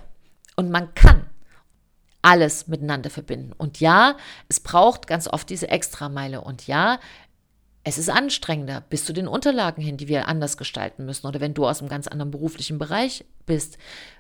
Und 0.55 0.71
man 0.71 0.93
kann 0.95 1.27
alles 2.21 2.67
miteinander 2.67 3.11
verbinden. 3.11 3.53
Und 3.53 3.79
ja, 3.79 4.17
es 4.49 4.59
braucht 4.59 5.05
ganz 5.05 5.27
oft 5.27 5.49
diese 5.49 5.69
Extrameile. 5.69 6.41
Und 6.41 6.65
ja, 6.65 6.99
es 7.87 7.99
ist 7.99 8.09
anstrengender 8.09 8.81
bis 8.81 9.05
zu 9.05 9.13
den 9.13 9.27
Unterlagen 9.27 9.81
hin, 9.81 9.95
die 9.95 10.07
wir 10.07 10.27
anders 10.27 10.57
gestalten 10.57 11.05
müssen. 11.05 11.27
Oder 11.27 11.39
wenn 11.39 11.53
du 11.53 11.67
aus 11.67 11.79
einem 11.79 11.89
ganz 11.89 12.07
anderen 12.07 12.31
beruflichen 12.31 12.79
Bereich 12.79 13.23
bist, 13.45 13.77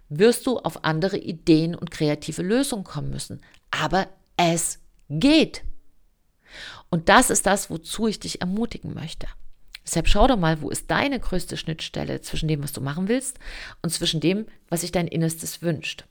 wirst 0.07 0.45
du 0.45 0.59
auf 0.59 0.85
andere 0.85 1.17
Ideen 1.17 1.73
und 1.73 1.89
kreative 1.89 2.43
Lösungen 2.43 2.83
kommen 2.83 3.09
müssen. 3.09 3.41
Aber 3.71 4.07
es 4.37 4.77
geht. 5.09 5.63
Und 6.91 7.09
das 7.09 7.31
ist 7.31 7.47
das, 7.47 7.71
wozu 7.71 8.07
ich 8.07 8.19
dich 8.19 8.39
ermutigen 8.39 8.93
möchte. 8.93 9.27
Deshalb 9.83 10.07
schau 10.07 10.27
doch 10.27 10.37
mal, 10.37 10.61
wo 10.61 10.69
ist 10.69 10.91
deine 10.91 11.19
größte 11.19 11.57
Schnittstelle 11.57 12.21
zwischen 12.21 12.47
dem, 12.47 12.63
was 12.63 12.71
du 12.71 12.81
machen 12.81 13.07
willst 13.07 13.39
und 13.81 13.89
zwischen 13.89 14.19
dem, 14.19 14.45
was 14.69 14.81
sich 14.81 14.91
dein 14.91 15.07
Innerstes 15.07 15.63
wünscht. 15.63 16.05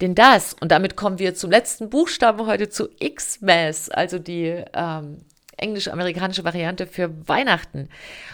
Denn 0.00 0.14
das, 0.14 0.54
und 0.54 0.70
damit 0.70 0.94
kommen 0.94 1.18
wir 1.18 1.34
zum 1.34 1.50
letzten 1.50 1.90
Buchstaben 1.90 2.46
heute 2.46 2.68
zu 2.68 2.88
X-Mass, 3.00 3.88
also 3.88 4.20
die 4.20 4.64
ähm, 4.72 5.18
englisch-amerikanische 5.56 6.44
Variante 6.44 6.86
für 6.86 7.28
Weihnachten. 7.28 7.88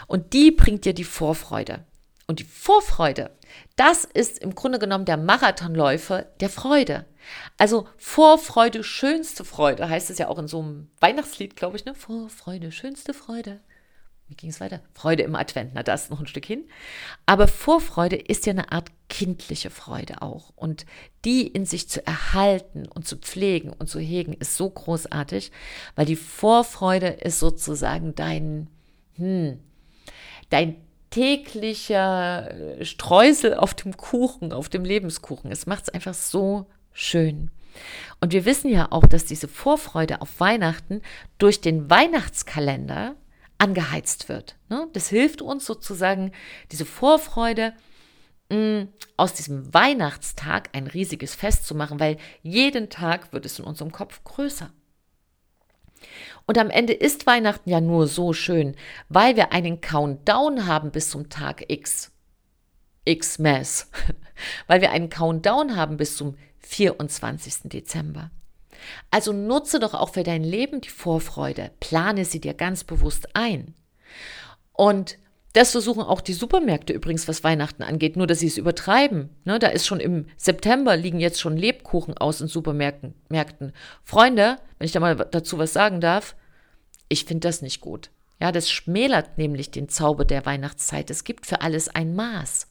Und 0.07 0.33
die 0.33 0.51
bringt 0.51 0.85
dir 0.85 0.93
die 0.93 1.03
Vorfreude. 1.03 1.85
Und 2.27 2.39
die 2.39 2.45
Vorfreude, 2.45 3.31
das 3.75 4.05
ist 4.05 4.39
im 4.39 4.53
Grunde 4.53 4.79
genommen 4.79 5.05
der 5.05 5.17
Marathonläufer 5.17 6.23
der 6.39 6.49
Freude. 6.49 7.05
Also 7.57 7.87
Vorfreude, 7.97 8.83
schönste 8.83 9.43
Freude, 9.43 9.89
heißt 9.89 10.09
es 10.09 10.19
ja 10.19 10.27
auch 10.27 10.39
in 10.39 10.47
so 10.47 10.59
einem 10.61 10.89
Weihnachtslied, 10.99 11.55
glaube 11.55 11.77
ich, 11.77 11.85
ne? 11.85 11.95
Vorfreude, 11.95 12.71
schönste 12.71 13.13
Freude 13.13 13.59
wie 14.29 14.35
ging 14.35 14.51
es 14.51 14.61
weiter? 14.61 14.79
Freude 14.93 15.23
im 15.23 15.35
Advent, 15.35 15.71
na 15.73 15.81
das 15.81 16.09
noch 16.09 16.19
ein 16.19 16.27
Stück 16.27 16.45
hin. 16.45 16.63
Aber 17.25 17.47
Vorfreude 17.47 18.15
ist 18.15 18.45
ja 18.45 18.53
eine 18.53 18.71
Art 18.71 18.91
kindliche 19.09 19.71
Freude 19.71 20.21
auch. 20.21 20.53
Und 20.55 20.85
die 21.25 21.47
in 21.47 21.65
sich 21.65 21.89
zu 21.89 22.05
erhalten 22.05 22.87
und 22.87 23.07
zu 23.07 23.17
pflegen 23.17 23.73
und 23.73 23.89
zu 23.89 23.99
hegen, 23.99 24.33
ist 24.33 24.55
so 24.55 24.69
großartig, 24.69 25.51
weil 25.95 26.05
die 26.05 26.15
Vorfreude 26.15 27.07
ist 27.07 27.39
sozusagen 27.39 28.13
dein, 28.13 28.67
hm, 29.15 29.59
dein 30.51 30.75
täglicher 31.09 32.53
Streusel 32.81 33.55
auf 33.55 33.73
dem 33.73 33.97
Kuchen, 33.97 34.53
auf 34.53 34.69
dem 34.69 34.85
Lebenskuchen. 34.85 35.51
Es 35.51 35.65
macht 35.65 35.83
es 35.83 35.89
einfach 35.89 36.13
so 36.13 36.67
schön. 36.93 37.49
Und 38.21 38.31
wir 38.31 38.45
wissen 38.45 38.69
ja 38.69 38.91
auch, 38.91 39.05
dass 39.07 39.25
diese 39.25 39.47
Vorfreude 39.47 40.21
auf 40.21 40.39
Weihnachten 40.39 41.01
durch 41.39 41.61
den 41.61 41.89
Weihnachtskalender 41.89 43.15
angeheizt 43.59 44.29
wird. 44.29 44.57
Ne? 44.69 44.87
Das 44.93 45.09
hilft 45.09 45.41
uns 45.41 45.65
sozusagen, 45.65 46.31
diese 46.71 46.85
Vorfreude 46.85 47.73
mm, 48.49 48.83
aus 49.17 49.33
diesem 49.33 49.73
Weihnachtstag 49.73 50.69
ein 50.73 50.87
riesiges 50.87 51.35
Fest 51.35 51.67
zu 51.67 51.75
machen, 51.75 51.99
weil 51.99 52.17
jeden 52.41 52.89
Tag 52.89 53.31
wird 53.31 53.45
es 53.45 53.59
in 53.59 53.65
unserem 53.65 53.91
Kopf 53.91 54.23
größer. 54.23 54.71
Und 56.45 56.57
am 56.57 56.69
Ende 56.69 56.93
ist 56.93 57.27
Weihnachten 57.27 57.69
ja 57.69 57.81
nur 57.81 58.07
so 58.07 58.33
schön, 58.33 58.75
weil 59.09 59.35
wir 59.35 59.51
einen 59.51 59.81
Countdown 59.81 60.65
haben 60.65 60.91
bis 60.91 61.09
zum 61.09 61.29
Tag 61.29 61.65
X. 61.69 62.11
X-Mass. 63.05 63.91
weil 64.67 64.81
wir 64.81 64.91
einen 64.91 65.09
Countdown 65.09 65.75
haben 65.75 65.97
bis 65.97 66.15
zum 66.15 66.37
24. 66.59 67.69
Dezember. 67.69 68.31
Also 69.11 69.33
nutze 69.33 69.79
doch 69.79 69.93
auch 69.93 70.09
für 70.13 70.23
dein 70.23 70.43
Leben 70.43 70.81
die 70.81 70.89
Vorfreude, 70.89 71.71
plane 71.79 72.25
sie 72.25 72.39
dir 72.39 72.53
ganz 72.53 72.83
bewusst 72.83 73.35
ein. 73.35 73.75
Und 74.73 75.17
das 75.53 75.71
versuchen 75.71 76.03
auch 76.03 76.21
die 76.21 76.33
Supermärkte 76.33 76.93
übrigens, 76.93 77.27
was 77.27 77.43
Weihnachten 77.43 77.81
angeht, 77.81 78.15
nur 78.15 78.27
dass 78.27 78.39
sie 78.39 78.47
es 78.47 78.57
übertreiben. 78.57 79.29
Ne, 79.45 79.57
da 79.57 79.67
ist 79.67 79.87
schon 79.87 79.99
im 79.99 80.27
September 80.37 80.95
liegen 80.95 81.19
jetzt 81.19 81.41
schon 81.41 81.57
Lebkuchen 81.57 82.15
aus 82.15 82.39
in 82.39 82.47
Supermärkten. 82.47 83.15
Märkten. 83.29 83.73
Freunde, 84.03 84.57
wenn 84.77 84.85
ich 84.85 84.91
da 84.91 84.99
mal 84.99 85.15
dazu 85.15 85.57
was 85.57 85.73
sagen 85.73 86.01
darf, 86.01 86.35
ich 87.07 87.25
finde 87.25 87.47
das 87.47 87.61
nicht 87.61 87.81
gut. 87.81 88.11
Ja, 88.39 88.51
das 88.51 88.69
schmälert 88.69 89.37
nämlich 89.37 89.71
den 89.71 89.89
Zauber 89.89 90.23
der 90.23 90.45
Weihnachtszeit. 90.45 91.09
Es 91.09 91.23
gibt 91.23 91.45
für 91.45 91.61
alles 91.61 91.89
ein 91.89 92.15
Maß. 92.15 92.67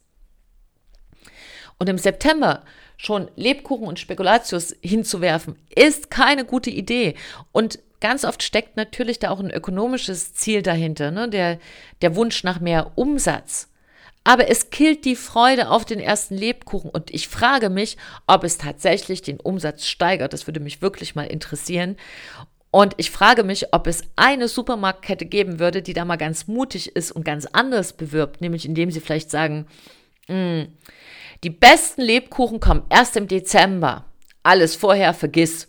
Und 1.77 1.89
im 1.89 1.97
September 1.97 2.63
schon 2.99 3.31
Lebkuchen 3.37 3.87
und 3.87 3.97
Spekulatius 3.97 4.75
hinzuwerfen, 4.81 5.55
ist 5.73 6.11
keine 6.11 6.43
gute 6.43 6.69
Idee. 6.69 7.15
Und 7.53 7.79
ganz 8.01 8.25
oft 8.25 8.43
steckt 8.43 8.75
natürlich 8.75 9.19
da 9.19 9.29
auch 9.29 9.39
ein 9.39 9.51
ökonomisches 9.51 10.33
Ziel 10.33 10.61
dahinter, 10.61 11.09
ne? 11.09 11.29
der, 11.29 11.59
der 12.01 12.17
Wunsch 12.17 12.43
nach 12.43 12.59
mehr 12.59 12.91
Umsatz. 12.95 13.69
Aber 14.25 14.49
es 14.49 14.69
killt 14.69 15.05
die 15.05 15.15
Freude 15.15 15.69
auf 15.69 15.85
den 15.85 16.01
ersten 16.01 16.35
Lebkuchen. 16.35 16.89
Und 16.89 17.09
ich 17.09 17.29
frage 17.29 17.69
mich, 17.69 17.95
ob 18.27 18.43
es 18.43 18.57
tatsächlich 18.57 19.21
den 19.21 19.39
Umsatz 19.39 19.85
steigert. 19.85 20.33
Das 20.33 20.45
würde 20.45 20.59
mich 20.59 20.81
wirklich 20.81 21.15
mal 21.15 21.23
interessieren. 21.23 21.95
Und 22.69 22.95
ich 22.97 23.11
frage 23.11 23.45
mich, 23.45 23.73
ob 23.73 23.87
es 23.87 24.03
eine 24.17 24.49
Supermarktkette 24.49 25.25
geben 25.25 25.57
würde, 25.57 25.81
die 25.81 25.93
da 25.93 26.03
mal 26.03 26.17
ganz 26.17 26.47
mutig 26.47 26.97
ist 26.97 27.13
und 27.13 27.23
ganz 27.23 27.45
anders 27.45 27.93
bewirbt, 27.93 28.41
nämlich 28.41 28.65
indem 28.65 28.91
sie 28.91 28.99
vielleicht 28.99 29.31
sagen, 29.31 29.67
hm, 30.27 30.67
die 31.43 31.49
besten 31.49 32.01
Lebkuchen 32.01 32.59
kommen 32.59 32.83
erst 32.89 33.15
im 33.15 33.27
Dezember. 33.27 34.05
Alles 34.43 34.75
vorher 34.75 35.13
vergiss. 35.13 35.67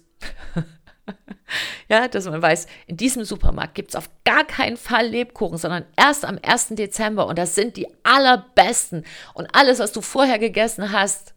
ja, 1.89 2.09
dass 2.09 2.27
man 2.27 2.43
weiß, 2.43 2.67
in 2.87 2.97
diesem 2.97 3.25
Supermarkt 3.25 3.75
gibt 3.75 3.91
es 3.91 3.97
auf 3.97 4.11
gar 4.25 4.45
keinen 4.45 4.77
Fall 4.77 5.07
Lebkuchen, 5.07 5.59
sondern 5.59 5.85
erst 5.97 6.25
am 6.25 6.39
1. 6.43 6.69
Dezember 6.71 7.27
und 7.27 7.39
das 7.39 7.55
sind 7.55 7.77
die 7.77 7.89
allerbesten. 8.03 9.05
Und 9.35 9.49
alles, 9.55 9.79
was 9.79 9.93
du 9.93 10.01
vorher 10.01 10.39
gegessen 10.39 10.93
hast, 10.93 11.35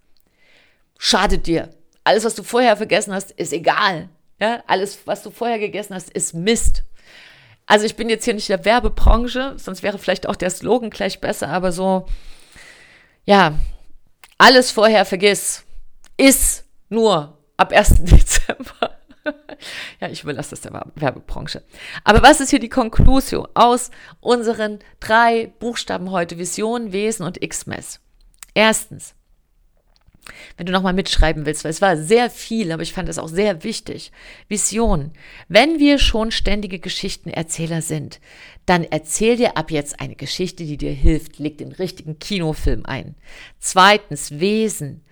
schadet 0.98 1.48
dir. 1.48 1.70
Alles, 2.04 2.26
was 2.26 2.36
du 2.36 2.44
vorher 2.44 2.76
vergessen 2.78 3.14
hast, 3.14 3.32
ist 3.32 3.54
egal. 3.54 4.10
Ja, 4.40 4.64
alles, 4.68 5.06
was 5.06 5.24
du 5.24 5.32
vorher 5.32 5.60
gegessen 5.60 5.96
hast, 5.96 6.10
ist 6.10 6.34
Mist. 6.34 6.84
Also 7.66 7.86
ich 7.86 7.96
bin 7.96 8.10
jetzt 8.10 8.26
hier 8.26 8.34
nicht 8.34 8.50
der 8.50 8.66
Werbebranche, 8.66 9.54
sonst 9.58 9.84
wäre 9.84 9.98
vielleicht 9.98 10.28
auch 10.28 10.36
der 10.36 10.50
Slogan 10.50 10.90
gleich 10.90 11.22
besser, 11.22 11.48
aber 11.48 11.72
so, 11.72 12.06
ja, 13.26 13.54
alles 14.38 14.72
vorher 14.72 15.06
vergiss. 15.06 15.64
Ist 16.18 16.66
nur 16.90 17.38
ab 17.58 17.72
1. 17.72 17.96
Dezember. 18.04 18.98
ja, 20.00 20.10
ich 20.10 20.24
überlasse 20.24 20.52
das 20.52 20.62
der 20.62 20.86
Werbebranche. 20.96 21.64
Aber 22.04 22.22
was 22.22 22.42
ist 22.42 22.50
hier 22.50 22.60
die 22.60 22.70
Konklusion 22.70 23.48
aus 23.54 23.92
unseren 24.20 24.80
drei 25.00 25.54
Buchstaben 25.60 26.12
heute? 26.12 26.38
Vision, 26.38 26.92
Wesen 26.92 27.26
und 27.26 27.42
X-Mess. 27.42 28.00
Erstens, 28.54 29.16
wenn 30.58 30.66
du 30.66 30.72
nochmal 30.72 30.94
mitschreiben 30.94 31.46
willst, 31.46 31.64
weil 31.64 31.72
es 31.72 31.82
war 31.82 31.98
sehr 31.98 32.30
viel, 32.30 32.72
aber 32.72 32.84
ich 32.84 32.94
fand 32.94 33.10
es 33.10 33.18
auch 33.18 33.28
sehr 33.28 33.64
wichtig. 33.64 34.12
Vision. 34.48 35.12
Wenn 35.48 35.80
wir 35.80 36.00
schon 36.00 36.32
ständige 36.32 36.80
Geschichtenerzähler 36.80 37.82
sind, 37.82 38.20
dann 38.66 38.84
erzähl 38.84 39.38
dir 39.38 39.58
ab 39.58 39.72
jetzt 39.72 40.00
eine 40.00 40.16
Geschichte, 40.16 40.66
die 40.66 40.78
dir 40.78 40.94
hilft. 40.94 41.40
Leg 41.40 41.58
den 41.58 41.72
richtigen 41.72 42.20
Kinofilm 42.20 42.86
ein. 42.86 43.16
Zweitens, 43.60 44.40
Wesen. 44.40 45.04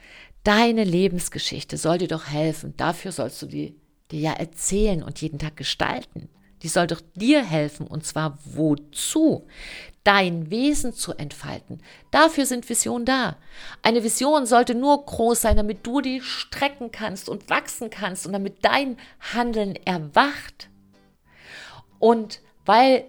Deine 0.44 0.84
Lebensgeschichte 0.84 1.78
soll 1.78 2.00
dir 2.00 2.08
doch 2.08 2.28
helfen. 2.28 2.74
Dafür 2.78 3.12
sollst 3.12 3.42
du 3.42 3.46
die 3.46 3.76
dir 4.12 4.20
ja 4.20 4.34
erzählen 4.34 5.04
und 5.04 5.22
jeden 5.22 5.40
Tag 5.40 5.56
gestalten. 5.56 6.30
Die 6.62 6.68
soll 6.68 6.88
doch 6.88 7.02
dir 7.16 7.44
helfen 7.44 7.88
und 7.88 8.06
zwar 8.06 8.38
wozu? 8.46 9.48
Dein 10.04 10.50
Wesen 10.50 10.94
zu 10.94 11.14
entfalten. 11.14 11.82
Dafür 12.10 12.46
sind 12.46 12.68
Visionen 12.68 13.06
da. 13.06 13.38
Eine 13.84 14.04
Vision 14.04 14.48
sollte 14.48 14.74
nur 14.74 15.06
groß 15.06 15.42
sein, 15.42 15.58
damit 15.58 15.86
du 15.86 16.02
die 16.02 16.22
strecken 16.22 16.92
kannst 16.92 17.30
und 17.30 17.50
wachsen 17.50 17.90
kannst 17.92 18.26
und 18.26 18.34
damit 18.34 18.66
dein 18.66 18.98
Handeln 19.34 19.76
erwacht. 19.76 20.70
Und 22.00 22.42
weil 22.66 23.06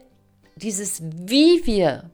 dieses, 0.57 1.03
wie 1.03 1.65
wir 1.65 2.11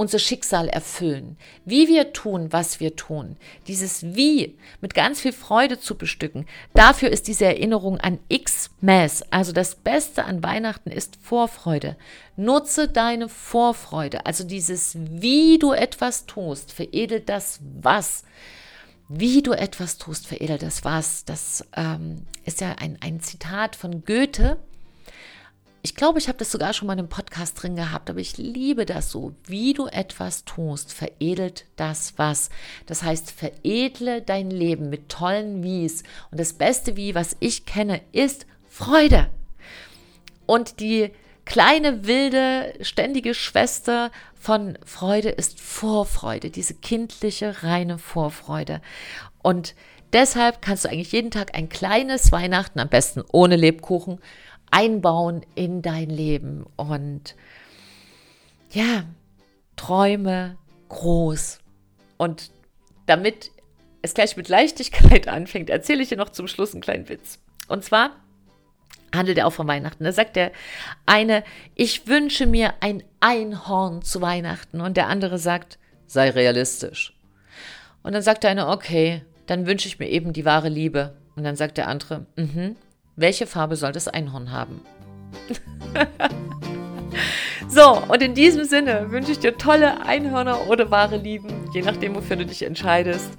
unser 0.00 0.18
Schicksal 0.18 0.66
erfüllen, 0.66 1.36
wie 1.66 1.86
wir 1.86 2.14
tun, 2.14 2.54
was 2.54 2.80
wir 2.80 2.96
tun, 2.96 3.36
dieses 3.66 4.02
Wie 4.14 4.56
mit 4.80 4.94
ganz 4.94 5.20
viel 5.20 5.32
Freude 5.32 5.78
zu 5.78 5.94
bestücken, 5.94 6.46
dafür 6.72 7.10
ist 7.10 7.28
diese 7.28 7.44
Erinnerung 7.44 7.98
an 7.98 8.18
X-Mass, 8.28 9.22
also 9.30 9.52
das 9.52 9.74
Beste 9.74 10.24
an 10.24 10.42
Weihnachten 10.42 10.90
ist 10.90 11.18
Vorfreude. 11.20 11.98
Nutze 12.34 12.88
deine 12.88 13.28
Vorfreude, 13.28 14.24
also 14.24 14.42
dieses 14.42 14.96
Wie 14.98 15.58
du 15.58 15.72
etwas 15.72 16.24
tust, 16.24 16.72
veredelt 16.72 17.28
das 17.28 17.60
Was. 17.82 18.24
Wie 19.10 19.42
du 19.42 19.52
etwas 19.52 19.98
tust, 19.98 20.26
veredelt 20.26 20.62
das 20.62 20.82
Was. 20.82 21.26
Das 21.26 21.66
ähm, 21.76 22.24
ist 22.46 22.62
ja 22.62 22.76
ein, 22.78 22.96
ein 23.02 23.20
Zitat 23.20 23.76
von 23.76 24.04
Goethe 24.06 24.56
ich 25.82 25.94
glaube, 25.94 26.18
ich 26.18 26.28
habe 26.28 26.38
das 26.38 26.50
sogar 26.50 26.72
schon 26.72 26.86
mal 26.86 26.92
in 26.92 27.00
einem 27.00 27.08
Podcast 27.08 27.62
drin 27.62 27.76
gehabt, 27.76 28.10
aber 28.10 28.20
ich 28.20 28.36
liebe 28.36 28.84
das 28.84 29.10
so. 29.10 29.34
Wie 29.44 29.72
du 29.72 29.86
etwas 29.86 30.44
tust, 30.44 30.92
veredelt 30.92 31.64
das 31.76 32.14
was. 32.16 32.50
Das 32.86 33.02
heißt, 33.02 33.30
veredle 33.30 34.20
dein 34.20 34.50
Leben 34.50 34.90
mit 34.90 35.08
tollen 35.08 35.62
Wies. 35.62 36.02
Und 36.30 36.38
das 36.38 36.52
beste 36.52 36.96
Wie, 36.96 37.14
was 37.14 37.36
ich 37.40 37.64
kenne, 37.64 38.02
ist 38.12 38.46
Freude. 38.68 39.30
Und 40.44 40.80
die 40.80 41.12
kleine, 41.46 42.06
wilde, 42.06 42.74
ständige 42.82 43.34
Schwester 43.34 44.10
von 44.38 44.78
Freude 44.84 45.30
ist 45.30 45.60
Vorfreude, 45.60 46.50
diese 46.50 46.74
kindliche, 46.74 47.62
reine 47.62 47.98
Vorfreude. 47.98 48.82
Und 49.42 49.74
deshalb 50.12 50.60
kannst 50.60 50.84
du 50.84 50.90
eigentlich 50.90 51.12
jeden 51.12 51.30
Tag 51.30 51.54
ein 51.54 51.68
kleines 51.68 52.32
Weihnachten, 52.32 52.80
am 52.80 52.88
besten 52.88 53.22
ohne 53.32 53.56
Lebkuchen, 53.56 54.18
einbauen 54.70 55.42
in 55.54 55.82
dein 55.82 56.10
Leben. 56.10 56.66
Und 56.76 57.36
ja, 58.70 59.04
träume 59.76 60.56
groß. 60.88 61.58
Und 62.16 62.50
damit 63.06 63.50
es 64.02 64.14
gleich 64.14 64.36
mit 64.36 64.48
Leichtigkeit 64.48 65.28
anfängt, 65.28 65.70
erzähle 65.70 66.02
ich 66.02 66.08
dir 66.08 66.18
noch 66.18 66.30
zum 66.30 66.46
Schluss 66.46 66.72
einen 66.72 66.82
kleinen 66.82 67.08
Witz. 67.08 67.38
Und 67.68 67.84
zwar 67.84 68.12
handelt 69.14 69.38
er 69.38 69.46
auch 69.46 69.52
von 69.52 69.66
Weihnachten. 69.66 70.04
Da 70.04 70.12
sagt 70.12 70.36
der 70.36 70.52
eine, 71.06 71.42
ich 71.74 72.06
wünsche 72.06 72.46
mir 72.46 72.74
ein 72.80 73.02
Einhorn 73.20 74.02
zu 74.02 74.20
Weihnachten. 74.20 74.80
Und 74.80 74.96
der 74.96 75.08
andere 75.08 75.38
sagt, 75.38 75.78
sei 76.06 76.30
realistisch. 76.30 77.14
Und 78.02 78.12
dann 78.12 78.22
sagt 78.22 78.44
der 78.44 78.50
eine, 78.50 78.68
okay, 78.68 79.22
dann 79.46 79.66
wünsche 79.66 79.88
ich 79.88 79.98
mir 79.98 80.08
eben 80.08 80.32
die 80.32 80.44
wahre 80.44 80.68
Liebe. 80.68 81.16
Und 81.36 81.44
dann 81.44 81.56
sagt 81.56 81.78
der 81.78 81.88
andere, 81.88 82.26
mhm, 82.36 82.76
welche 83.20 83.46
Farbe 83.46 83.76
soll 83.76 83.92
das 83.92 84.08
Einhorn 84.08 84.52
haben? 84.52 84.80
so, 87.68 88.02
und 88.08 88.22
in 88.22 88.34
diesem 88.34 88.64
Sinne 88.64 89.10
wünsche 89.10 89.32
ich 89.32 89.38
dir 89.38 89.56
tolle 89.56 90.04
Einhörner 90.04 90.68
oder 90.68 90.90
wahre 90.90 91.16
Lieben, 91.16 91.68
je 91.72 91.82
nachdem, 91.82 92.14
wofür 92.14 92.36
du 92.36 92.46
dich 92.46 92.62
entscheidest. 92.62 93.30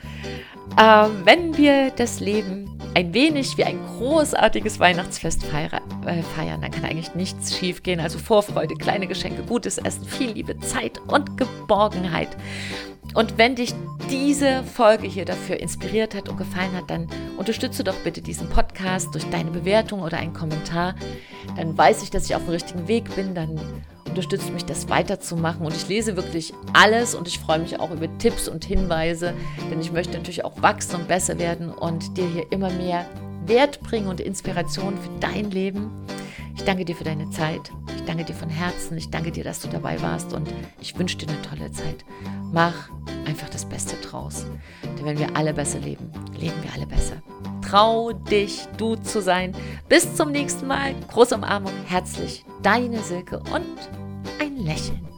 Ähm, 0.80 1.22
wenn 1.26 1.58
wir 1.58 1.92
das 1.92 2.20
Leben 2.20 2.78
ein 2.94 3.14
wenig 3.14 3.58
wie 3.58 3.64
ein 3.64 3.80
großartiges 3.98 4.80
Weihnachtsfest 4.80 5.44
äh, 5.44 6.24
feiern, 6.36 6.62
dann 6.62 6.72
kann 6.72 6.86
eigentlich 6.86 7.16
nichts 7.16 7.58
schiefgehen. 7.58 8.00
Also 8.00 8.20
Vorfreude, 8.20 8.76
kleine 8.76 9.08
Geschenke, 9.08 9.44
gutes 9.44 9.78
Essen, 9.78 10.06
viel 10.06 10.32
Liebe, 10.32 10.58
Zeit 10.60 11.00
und 11.08 11.38
Geborgenheit. 11.38 12.30
Und 13.14 13.38
wenn 13.38 13.56
dich 13.56 13.74
diese 14.10 14.64
Folge 14.64 15.08
hier 15.08 15.26
dafür 15.26 15.60
inspiriert 15.60 16.16
hat 16.16 16.30
und 16.30 16.38
gefallen 16.38 16.74
hat, 16.74 16.90
dann 16.90 17.08
unterstütze 17.38 17.84
doch 17.84 17.96
bitte 18.04 18.22
diesen 18.22 18.50
Podcast 18.50 19.14
durch 19.14 19.30
deine 19.30 19.52
Bewertung 19.52 20.02
oder 20.02 20.18
einen 20.18 20.34
Kommentar. 20.34 20.96
Dann 21.56 21.78
weiß 21.78 22.04
ich, 22.04 22.10
dass 22.10 22.26
ich 22.26 22.36
auf 22.36 22.44
dem 22.44 22.52
richtigen 22.52 22.88
Weg 22.88 23.14
bin. 23.16 23.36
Dann 23.36 23.60
unterstützt 24.12 24.52
mich, 24.54 24.66
das 24.66 24.90
weiterzumachen. 24.90 25.66
Und 25.66 25.76
ich 25.76 25.88
lese 25.88 26.16
wirklich 26.16 26.54
alles 26.74 27.16
und 27.16 27.28
ich 27.28 27.40
freue 27.40 27.60
mich 27.60 27.80
auch 27.80 27.92
über 27.92 28.08
Tipps 28.18 28.48
und 28.48 28.66
Hinweise, 28.66 29.34
denn 29.72 29.82
ich 29.82 29.92
möchte 29.92 30.14
natürlich 30.14 30.46
auch 30.46 30.62
wachsen 30.62 30.98
und 30.98 31.08
besser 31.08 31.40
werden 31.40 31.70
und 31.70 32.18
dir 32.18 32.28
hier 32.28 32.52
immer 32.52 32.70
mehr 32.72 33.06
Wert 33.46 33.82
bringen 33.82 34.08
und 34.08 34.20
Inspiration 34.20 34.98
für 34.98 35.10
dein 35.20 35.50
Leben. 35.52 35.90
Ich 36.56 36.64
danke 36.64 36.86
dir 36.86 36.96
für 36.96 37.04
deine 37.04 37.30
Zeit. 37.30 37.72
Ich 37.96 38.04
danke 38.06 38.24
dir 38.24 38.34
von 38.34 38.50
Herzen. 38.50 38.98
Ich 38.98 39.10
danke 39.10 39.32
dir, 39.32 39.44
dass 39.44 39.60
du 39.60 39.68
dabei 39.68 40.02
warst 40.02 40.34
und 40.34 40.50
ich 40.80 40.98
wünsche 40.98 41.18
dir 41.18 41.28
eine 41.30 41.42
tolle 41.42 41.72
Zeit. 41.72 42.06
Mach 42.52 42.90
einfach 43.26 43.50
das 43.50 43.66
Beste 43.66 43.96
draus. 43.98 44.46
Denn 44.98 45.06
wenn 45.06 45.20
wir 45.20 45.36
alle 45.36 45.54
besser 45.54 45.80
leben, 45.80 46.12
leben 46.38 46.62
wir 46.62 46.74
alle 46.74 46.88
besser. 46.88 47.16
Trau 47.68 48.12
dich, 48.12 48.68
du 48.78 48.96
zu 48.96 49.22
sein. 49.22 49.56
Bis 49.88 50.16
zum 50.16 50.32
nächsten 50.32 50.68
Mal. 50.68 50.94
Große 51.08 51.36
Umarmung, 51.36 51.74
herzlich. 51.88 52.44
Deine 52.62 53.00
Silke 53.00 53.40
und 53.54 53.66
ein 54.40 54.58
Lächeln. 54.58 55.11